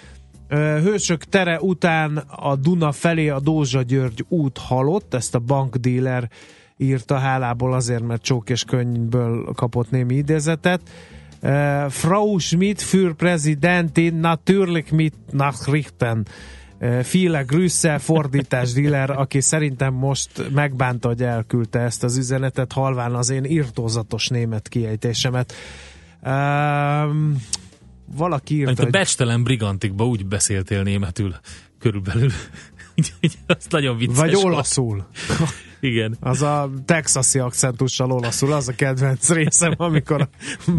[0.49, 6.29] Hősök tere után a Duna felé a Dózsa György út halott, ezt a bankdíler
[6.77, 10.81] írta hálából azért, mert csók és könyvből kapott némi idézetet.
[11.89, 16.25] Frau Schmidt für Präsidentin natürlich mit Nachrichten.
[16.80, 23.15] Ö, Viele Grüsse fordítás dealer, aki szerintem most megbánta, hogy elküldte ezt az üzenetet, halván
[23.15, 25.53] az én írtózatos német kiejtésemet.
[26.26, 27.41] Um,
[28.05, 31.36] valaki írta, Mint a hogy- becstelen brigantikba úgy beszéltél németül
[31.80, 32.30] körülbelül.
[32.97, 34.45] Úgyhogy az nagyon vicces Vagy volt.
[34.45, 35.07] olaszul.
[35.80, 36.17] Igen.
[36.19, 40.30] Az a texasi akcentussal olaszul, az a kedvenc részem, amikor a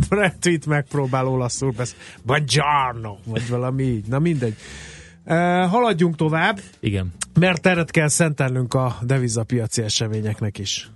[0.08, 2.02] Brad Pitt megpróbál olaszul beszélni.
[2.22, 4.06] Buongiorno, vagy valami így.
[4.06, 4.54] Na mindegy.
[4.54, 4.95] Uh,
[5.68, 7.12] haladjunk tovább, Igen.
[7.40, 10.90] mert teret kell szentelnünk a devizapiaci eseményeknek is.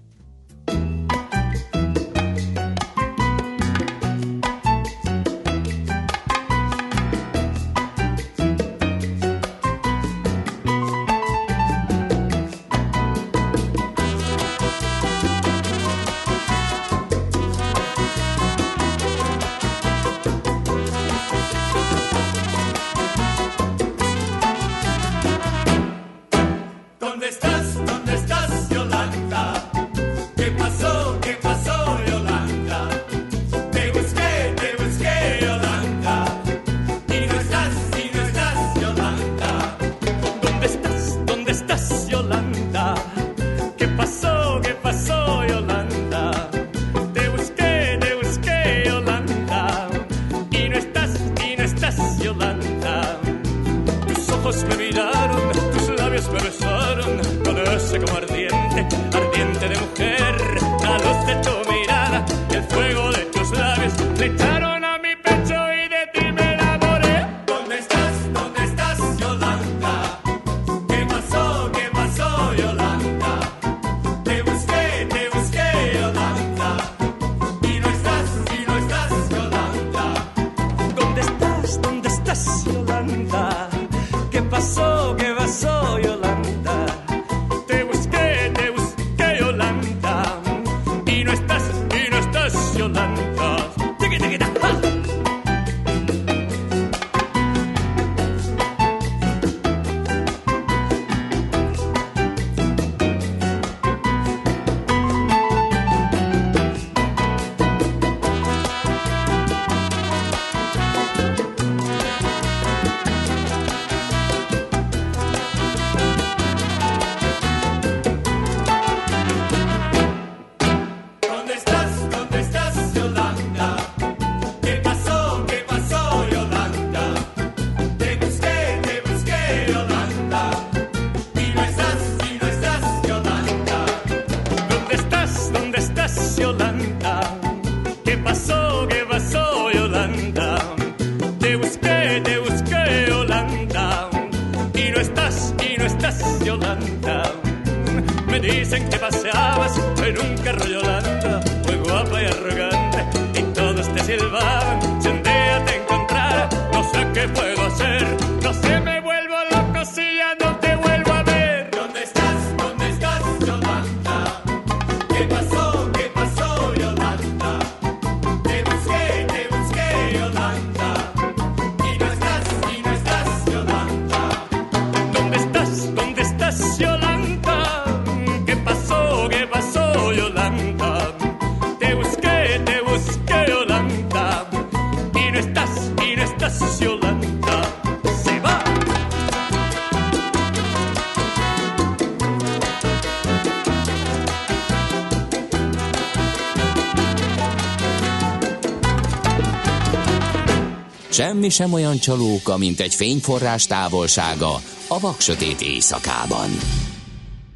[201.40, 204.54] Semmi sem olyan csalóka, mint egy fényforrás távolsága
[204.88, 206.50] a vaksötét éjszakában.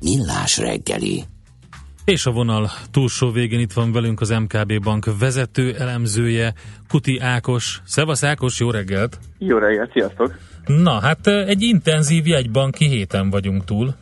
[0.00, 1.22] Millás reggeli.
[2.04, 6.52] És a vonal túlsó végén itt van velünk az MKB Bank vezető elemzője,
[6.88, 7.80] Kuti Ákos.
[7.84, 9.18] Szevasz Ákos, jó reggelt!
[9.38, 10.34] Jó reggelt, sziasztok!
[10.66, 13.94] Na, hát egy intenzív jegybanki héten vagyunk túl.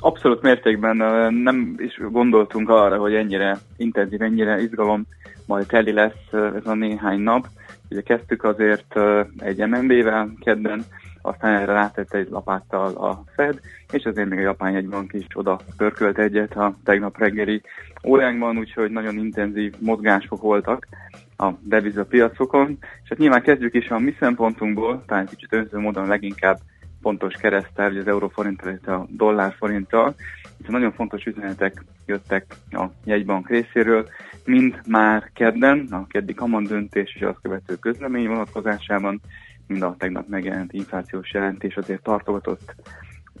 [0.00, 0.96] Abszolút mértékben
[1.34, 5.06] nem is gondoltunk arra, hogy ennyire intenzív, ennyire izgalom
[5.46, 7.46] majd teli lesz ez a néhány nap.
[7.90, 8.98] Ugye kezdtük azért
[9.38, 10.84] egy MNB-vel kedden,
[11.22, 13.60] aztán erre rátett egy lapáttal a Fed,
[13.92, 17.62] és azért még a japán jegybank is oda pörkölt egyet a tegnap reggeli
[18.04, 20.86] óránkban, úgyhogy nagyon intenzív mozgások voltak
[21.36, 22.78] a devizapiacokon.
[23.02, 26.58] És hát nyilván kezdjük is a mi szempontunkból, talán kicsit önző módon leginkább
[27.02, 30.14] pontos keresztel, az euróforint, illetve a dollárforinttal,
[30.56, 34.08] hiszen nagyon fontos üzenetek jöttek a jegybank részéről,
[34.44, 39.20] mind már kedden, a keddi kaman döntés és azt követő közlemény vonatkozásában,
[39.66, 42.74] mind a tegnap megjelent inflációs jelentés azért tartogatott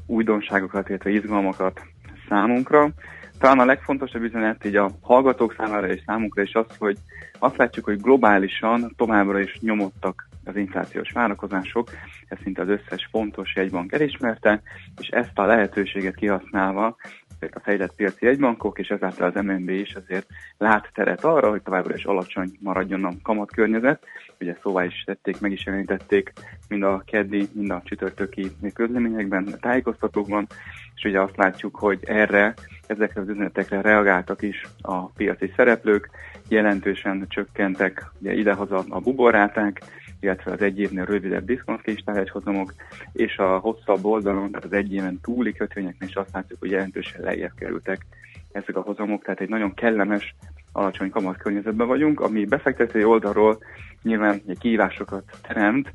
[0.06, 1.80] újdonságokat, illetve izgalmakat
[2.28, 2.90] számunkra.
[3.38, 6.96] Talán a legfontosabb üzenet így a hallgatók számára és számunkra is az, hogy
[7.38, 11.90] azt látjuk, hogy globálisan továbbra is nyomottak az inflációs várakozások,
[12.28, 14.62] ezt szinte az összes fontos jegybank elismerte,
[15.00, 16.96] és ezt a lehetőséget kihasználva
[17.40, 20.26] a fejlett piaci jegybankok, és ezáltal az MNB is azért
[20.58, 24.04] lát teret arra, hogy továbbra is alacsony maradjon a kamatkörnyezet.
[24.40, 26.32] Ugye szóvá is tették, meg is jelenítették
[26.68, 30.46] mind a keddi, mind a csütörtöki közleményekben, tájékoztatókban,
[30.94, 32.54] és ugye azt látjuk, hogy erre,
[32.86, 36.10] ezekre az üzenetekre reagáltak is a piaci szereplők,
[36.48, 39.82] jelentősen csökkentek ugye idehaza a buborráták,
[40.20, 42.74] illetve az egy évnél rövidebb diszkontkistárhegyhozamok,
[43.12, 47.20] és a hosszabb oldalon, tehát az egy éven túli kötvényeknél is azt látjuk, hogy jelentősen
[47.22, 48.06] lejjebb kerültek
[48.52, 50.34] ezek a hozamok, tehát egy nagyon kellemes,
[50.72, 53.58] alacsony kamat környezetben vagyunk, ami befektetői oldalról
[54.02, 55.92] nyilván egy kihívásokat teremt,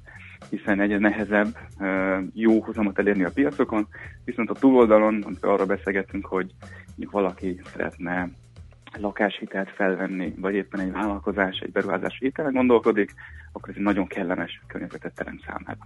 [0.50, 1.58] hiszen egyre nehezebb
[2.34, 3.88] jó hozamot elérni a piacokon,
[4.26, 6.52] viszont a túloldalon, amikor arra beszélgetünk, hogy
[7.12, 8.30] valaki szeretne
[9.02, 13.14] lakáshitelt felvenni, vagy éppen egy vállalkozás, egy beruházási hitel gondolkodik,
[13.52, 15.80] akkor ez egy nagyon kellemes környezetet teremt számára.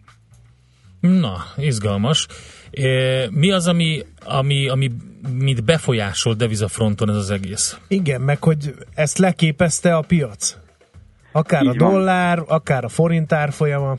[0.99, 2.27] Na, izgalmas.
[2.71, 2.87] E,
[3.31, 4.91] mi az, ami, ami, ami
[5.33, 7.79] mit befolyásol devizafronton ez az egész?
[7.87, 10.57] Igen, meg hogy ezt leképezte a piac.
[11.31, 11.91] Akár Így a van.
[11.91, 13.95] dollár, akár a forint árfolyama.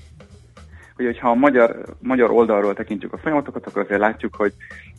[0.96, 4.52] Ugye, hogyha a magyar, magyar oldalról tekintjük a folyamatokat, akkor azért látjuk, hogy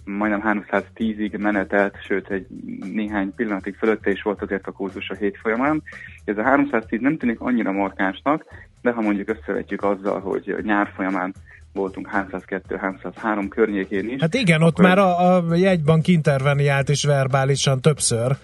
[0.05, 2.47] majdnem 310-ig menetelt, sőt egy
[2.93, 5.84] néhány pillanatig fölötte is volt azért a kurzus a hét folyamán.
[6.26, 8.45] Ez a 310 nem tűnik annyira markánsnak,
[8.81, 11.34] de ha mondjuk összevetjük azzal, hogy nyár folyamán
[11.73, 14.21] voltunk 302-303 környékén is.
[14.21, 18.38] Hát igen, ott már a, a jegybank interveniált is verbálisan többször,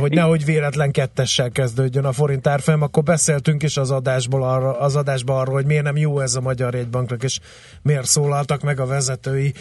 [0.00, 4.96] hogy nehogy véletlen kettessel kezdődjön a forint árfolyam, akkor beszéltünk is az adásból arra, az
[4.96, 7.38] adásban arról, hogy miért nem jó ez a magyar jegybanknak, és
[7.82, 9.52] miért szólaltak meg a vezetői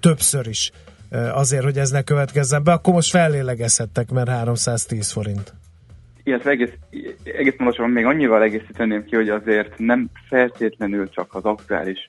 [0.00, 0.70] többször is
[1.32, 5.54] azért, hogy ez ne következzen be, akkor most fellélegezhettek, mert 310 forint.
[6.22, 6.72] illetve egész,
[7.24, 12.08] egész pontosan még annyival egészíteném ki, hogy azért nem feltétlenül csak az aktuális,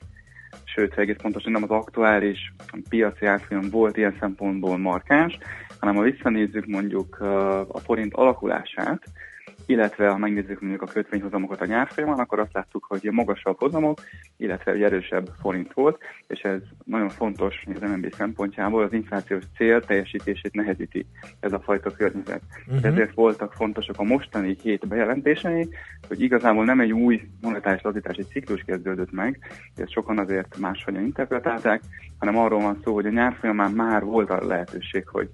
[0.76, 2.54] sőt egész pontosan nem az aktuális
[2.90, 5.38] piaci árfolyam volt ilyen szempontból markáns,
[5.80, 7.20] hanem ha visszanézzük mondjuk
[7.68, 9.04] a forint alakulását,
[9.70, 14.00] illetve ha megnézzük mondjuk a kötvényhozamokat a nyárfolyamon, akkor azt láttuk, hogy magasabb hozamok,
[14.38, 19.82] illetve egy erősebb forint volt, és ez nagyon fontos az MNB szempontjából, az inflációs cél
[19.82, 21.06] teljesítését nehezíti
[21.40, 22.42] ez a fajta környezet.
[22.68, 22.86] Uh-huh.
[22.86, 25.70] Ezért voltak fontosak a mostani hét bejelentései,
[26.08, 29.40] hogy igazából nem egy új monetáris lazítási ciklus kezdődött meg,
[29.76, 31.82] ezt sokan azért máshogyan interpretálták,
[32.20, 35.30] hanem arról van szó, hogy a nyár folyamán már volt a lehetőség, hogy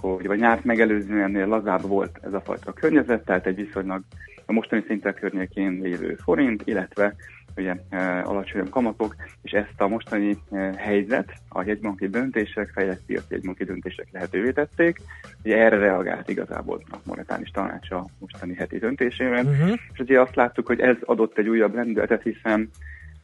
[0.00, 4.02] hogy vagy nyárt megelőzően lazább volt ez a fajta környezet, tehát egy viszonylag
[4.46, 7.14] a mostani szintek környékén lévő forint, illetve
[7.56, 13.26] ugye e, alacsonyabb kamatok, és ezt a mostani e, helyzet, a jegybanki döntések, fejlett piaci
[13.28, 15.00] jegybanki döntések lehetővé tették.
[15.44, 19.78] Ugye erre reagált igazából a monetáris tanács a mostani heti döntésében, Uh-huh.
[19.92, 22.70] és ugye azt láttuk, hogy ez adott egy újabb lendületet, hiszen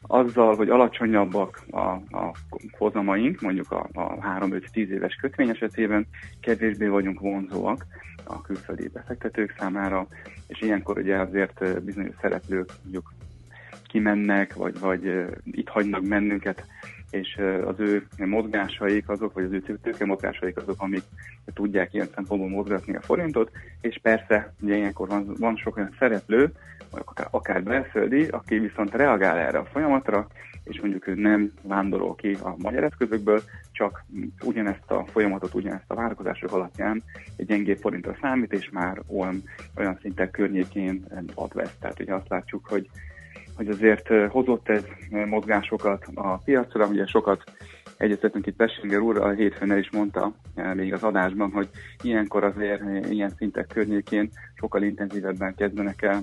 [0.07, 2.35] azzal, hogy alacsonyabbak a, a
[2.79, 6.07] hozamaink, mondjuk a, a 3-5-10 éves kötvény esetében,
[6.41, 7.87] kevésbé vagyunk vonzóak
[8.25, 10.07] a külföldi befektetők számára,
[10.47, 13.13] és ilyenkor ugye azért bizonyos szereplők mondjuk
[13.87, 16.67] kimennek, vagy, vagy itt hagynak bennünket
[17.11, 21.03] és az ő mozgásaik azok, vagy az ő tőke mozgásaik azok, amik
[21.55, 23.51] tudják ilyen szempontból mozgatni a forintot,
[23.81, 26.53] és persze ugye ilyenkor van, van sok olyan szereplő,
[26.91, 30.27] akár, akár belföldi, aki viszont reagál erre a folyamatra,
[30.65, 33.43] és mondjuk ő nem vándorol ki a magyar eszközökből,
[33.73, 34.05] csak
[34.45, 37.03] ugyanezt a folyamatot, ugyanezt a várakozások alapján
[37.37, 39.43] egy gyengébb forintra számít, és már olyan,
[39.77, 41.05] olyan szinten környékén
[41.35, 41.77] ad vesz.
[41.81, 42.89] Tehát ugye azt látjuk, hogy,
[43.57, 44.85] hogy azért hozott ez
[45.27, 47.43] mozgásokat a piacra, ugye sokat
[47.97, 50.33] egyeztetünk itt Pessinger úr, a hétfőn el is mondta
[50.75, 51.69] még az adásban, hogy
[52.03, 56.23] ilyenkor azért ilyen szintek környékén sokkal intenzívebben kezdenek el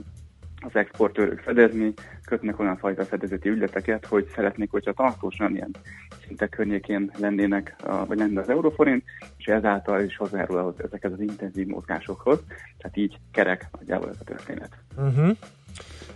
[0.65, 1.93] az exportőrök fedezni,
[2.25, 5.71] kötnek olyan fajta fedezeti ügyleteket, hogy szeretnék, hogyha tartósan ilyen
[6.27, 7.75] szintek környékén lennének,
[8.07, 9.03] vagy lenne az euróforint,
[9.37, 12.43] és ezáltal is hozzájárul ezekhez az intenzív mozgásokhoz.
[12.77, 14.77] Tehát így kerek nagyjából ez a történet.
[14.97, 15.37] Uh-huh.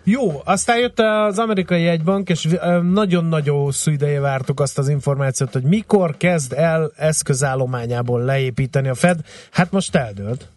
[0.09, 2.47] Jó, aztán jött az amerikai jegybank, és
[2.81, 9.19] nagyon-nagyon hosszú ideje vártuk azt az információt, hogy mikor kezd el eszközállományából leépíteni a Fed.
[9.51, 10.49] Hát most eldőlt.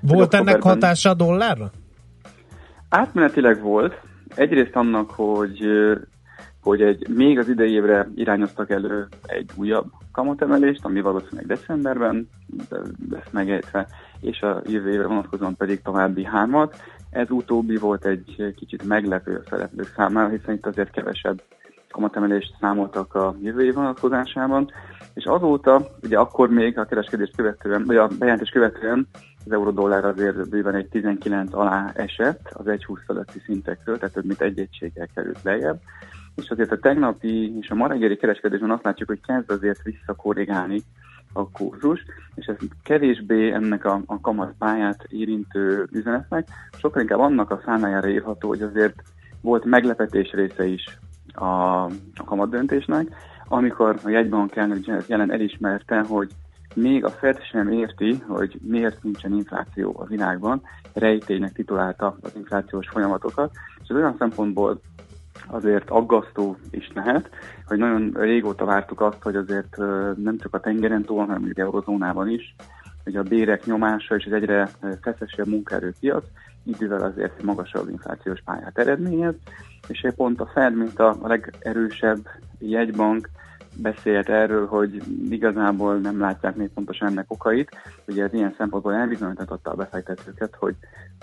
[0.00, 1.70] Volt ennek hatása a dollárra?
[2.88, 4.00] Átmenetileg volt.
[4.34, 5.60] Egyrészt annak, hogy,
[6.60, 12.28] hogy egy, még az idei évre irányoztak elő egy újabb kamatemelést, ami valószínűleg decemberben
[12.68, 12.80] de-
[13.10, 13.86] lesz megejtve,
[14.20, 16.76] és a jövő évre vonatkozóan pedig további hármat.
[17.16, 21.42] Ez utóbbi volt egy kicsit meglepő a szereplők számára, hiszen itt azért kevesebb
[21.90, 24.70] kamatemelést számoltak a jövő év vonatkozásában,
[25.14, 29.08] és azóta, ugye akkor még a kereskedést követően, vagy a bejelentés követően
[29.44, 34.40] az euró-dollár azért bőven egy 19 alá esett az 1,20 feletti szintekről, tehát több mint
[34.40, 35.80] egy egységgel került lejjebb.
[36.34, 40.82] És azért a tegnapi és a ma reggeli kereskedésben azt látjuk, hogy kezd azért visszakorrigálni
[41.36, 42.04] a kurzus,
[42.34, 46.48] és ez kevésbé ennek a, a kamat pályát érintő üzenetnek,
[46.78, 49.02] sokkal inkább annak a számlájára írható, hogy azért
[49.40, 50.98] volt meglepetés része is
[51.34, 51.84] a,
[52.14, 53.06] a kamat döntésnek,
[53.48, 56.30] amikor a jegybank elnök Janet Yellen elismerte, hogy
[56.74, 62.88] még a Fed sem érti, hogy miért nincsen infláció a világban, rejtélynek titulálta az inflációs
[62.88, 63.50] folyamatokat,
[63.82, 64.80] és ez olyan szempontból
[65.46, 67.30] azért aggasztó is lehet,
[67.66, 69.76] hogy nagyon régóta vártuk azt, hogy azért
[70.16, 72.54] nem csak a tengeren túl, hanem mondjuk eurozónában is,
[73.04, 74.68] hogy a bérek nyomása és az egyre
[75.02, 76.24] feszesebb munkaerőpiac
[76.64, 79.34] idővel azért magasabb inflációs pályát eredményez,
[79.88, 82.18] és pont a Fed, mint a legerősebb
[82.58, 83.28] jegybank
[83.76, 87.70] beszélt erről, hogy igazából nem látják még pontosan ennek okait.
[88.06, 90.74] Ugye ez ilyen szempontból elbizonyította a befektetőket, hogy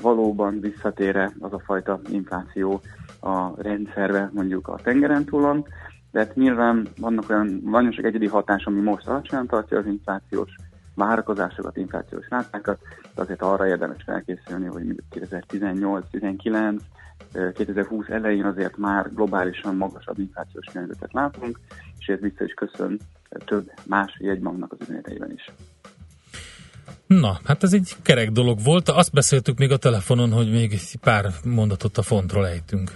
[0.02, 2.82] valóban visszatére az a fajta infláció
[3.22, 5.66] a rendszerbe, mondjuk a tengeren túlon,
[6.14, 10.56] de hát nyilván vannak olyan nagyon sok egyedi hatás, ami most alacsonyan tartja az inflációs
[10.96, 12.80] várakozásokat, inflációs rátákat,
[13.16, 16.84] de azért arra érdemes felkészülni, hogy mondjuk 2018, 19,
[17.54, 21.60] 2020 elején azért már globálisan magasabb inflációs környezetet látunk,
[22.00, 23.00] és ez vissza is köszön
[23.46, 25.46] több más jegybanknak az üzeneteiben is.
[27.08, 28.90] Na, hát ez egy kerek dolog volt.
[28.90, 32.92] Azt beszéltük még a telefonon, hogy még pár mondatot a fontról ejtünk.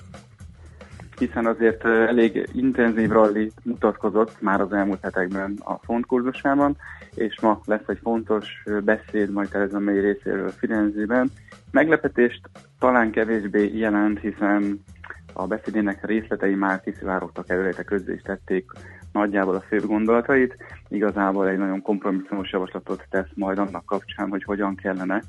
[1.17, 6.77] Hiszen azért elég intenzív rally mutatkozott már az elmúlt hetekben a font kurzusában,
[7.15, 11.31] és ma lesz egy fontos beszéd majd Tereza May részéről Firenzében.
[11.71, 12.49] Meglepetést
[12.79, 14.83] talán kevésbé jelent, hiszen
[15.33, 18.71] a beszédének részletei már kiszivárogtak előre, közzé is tették
[19.11, 20.57] nagyjából a fő gondolatait.
[20.87, 25.21] Igazából egy nagyon kompromisszumos javaslatot tesz majd annak kapcsán, hogy hogyan kellene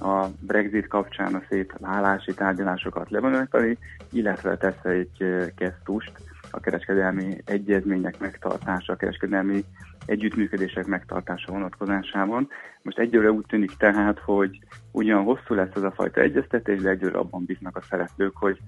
[0.00, 3.78] a Brexit kapcsán a szép vállási tárgyalásokat lebonyolítani,
[4.12, 6.12] illetve tesz egy ö, gesztust
[6.50, 9.64] a kereskedelmi egyezmények megtartása, a kereskedelmi
[10.06, 12.48] együttműködések megtartása vonatkozásában.
[12.82, 14.58] Most egyőre úgy tűnik tehát, hogy
[14.92, 18.58] ugyan hosszú lesz ez a fajta egyeztetés, de egyőre abban bíznak a szereplők, hogy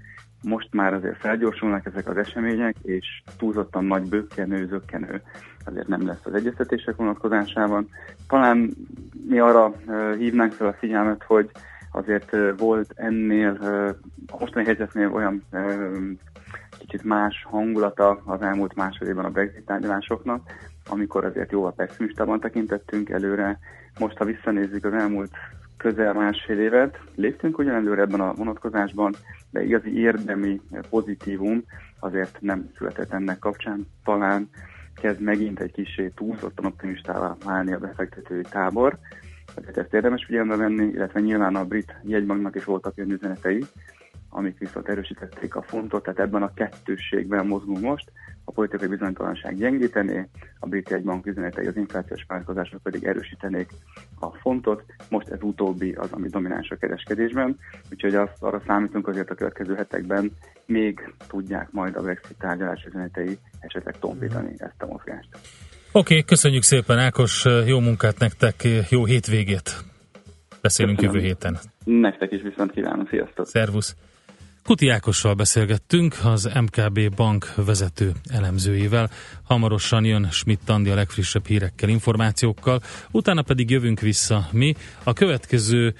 [0.43, 5.23] most már azért felgyorsulnak ezek az események, és túlzottan nagy bökkenő, zökkenő
[5.65, 7.89] azért nem lesz az egyeztetések vonatkozásában.
[8.29, 8.71] Talán
[9.29, 9.75] mi arra
[10.19, 11.51] hívnánk fel a figyelmet, hogy
[11.93, 13.59] azért volt ennél,
[14.27, 15.43] a mostani helyzetnél olyan
[16.79, 20.51] kicsit más hangulata az elmúlt másfél évben a Brexit tárgyalásoknak,
[20.89, 23.59] amikor azért jóval pessimistában tekintettünk előre.
[23.99, 25.31] Most, ha visszanézzük az elmúlt
[25.77, 29.15] közel másfél évet, léptünk ugyan ebben a vonatkozásban,
[29.51, 31.65] de igazi érdemi pozitívum
[31.99, 33.87] azért nem született ennek kapcsán.
[34.05, 34.49] Talán
[34.95, 38.99] kezd megint egy kicsi túlzottan optimistává válni a befektetői tábor.
[39.55, 43.65] Tehát ezt érdemes figyelembe venni, illetve nyilván a brit jegybanknak is voltak olyan üzenetei,
[44.29, 48.13] amik viszont erősítették a fontot, tehát ebben a kettősségben mozgunk most,
[48.45, 50.29] a politikai bizonytalanság gyengítené,
[50.59, 53.71] a brit jegybank üzenetei az inflációs változások pedig erősítenék
[54.21, 57.57] a fontot, most ez utóbbi az, ami domináns a kereskedésben,
[57.91, 60.33] úgyhogy azt, arra számítunk azért a következő hetekben
[60.67, 65.29] még tudják majd a Brexit tárgyalás üzenetei esetleg tompítani ezt a mozgást.
[65.33, 68.55] Oké, okay, köszönjük szépen Ákos, jó munkát nektek,
[68.89, 69.85] jó hétvégét.
[70.61, 71.17] Beszélünk Köszönöm.
[71.17, 71.59] jövő héten.
[71.85, 73.47] Nektek is viszont kívánom, sziasztok!
[73.47, 73.97] Szervusz!
[74.65, 79.11] Kuti Ákossal beszélgettünk, az MKB bank vezető elemzőjével.
[79.43, 84.75] Hamarosan jön Schmidt Andi a legfrissebb hírekkel, információkkal, utána pedig jövünk vissza mi.
[85.03, 85.95] A következő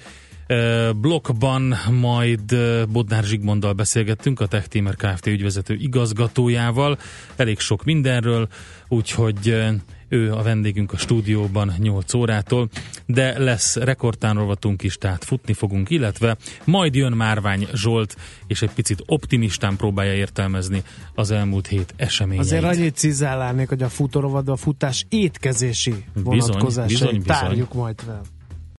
[0.47, 4.67] eh, blokkban majd eh, Bodnár Zsigmonddal beszélgettünk, a Tech
[4.97, 5.27] Kft.
[5.27, 6.97] ügyvezető igazgatójával.
[7.35, 8.47] Elég sok mindenről,
[8.87, 9.73] úgyhogy eh,
[10.13, 12.69] ő a vendégünk a stúdióban 8 órától,
[13.05, 18.15] de lesz rekordtánrovatunk is, tehát futni fogunk, illetve majd jön Márvány Zsolt,
[18.47, 20.83] és egy picit optimistán próbálja értelmezni
[21.15, 22.45] az elmúlt hét eseményeit.
[22.45, 27.23] Azért annyit cizálálnék, hogy a futórovad a futás étkezési Bizony, vonatkozásait bizony, bizony.
[27.23, 28.21] tárjuk majd fel.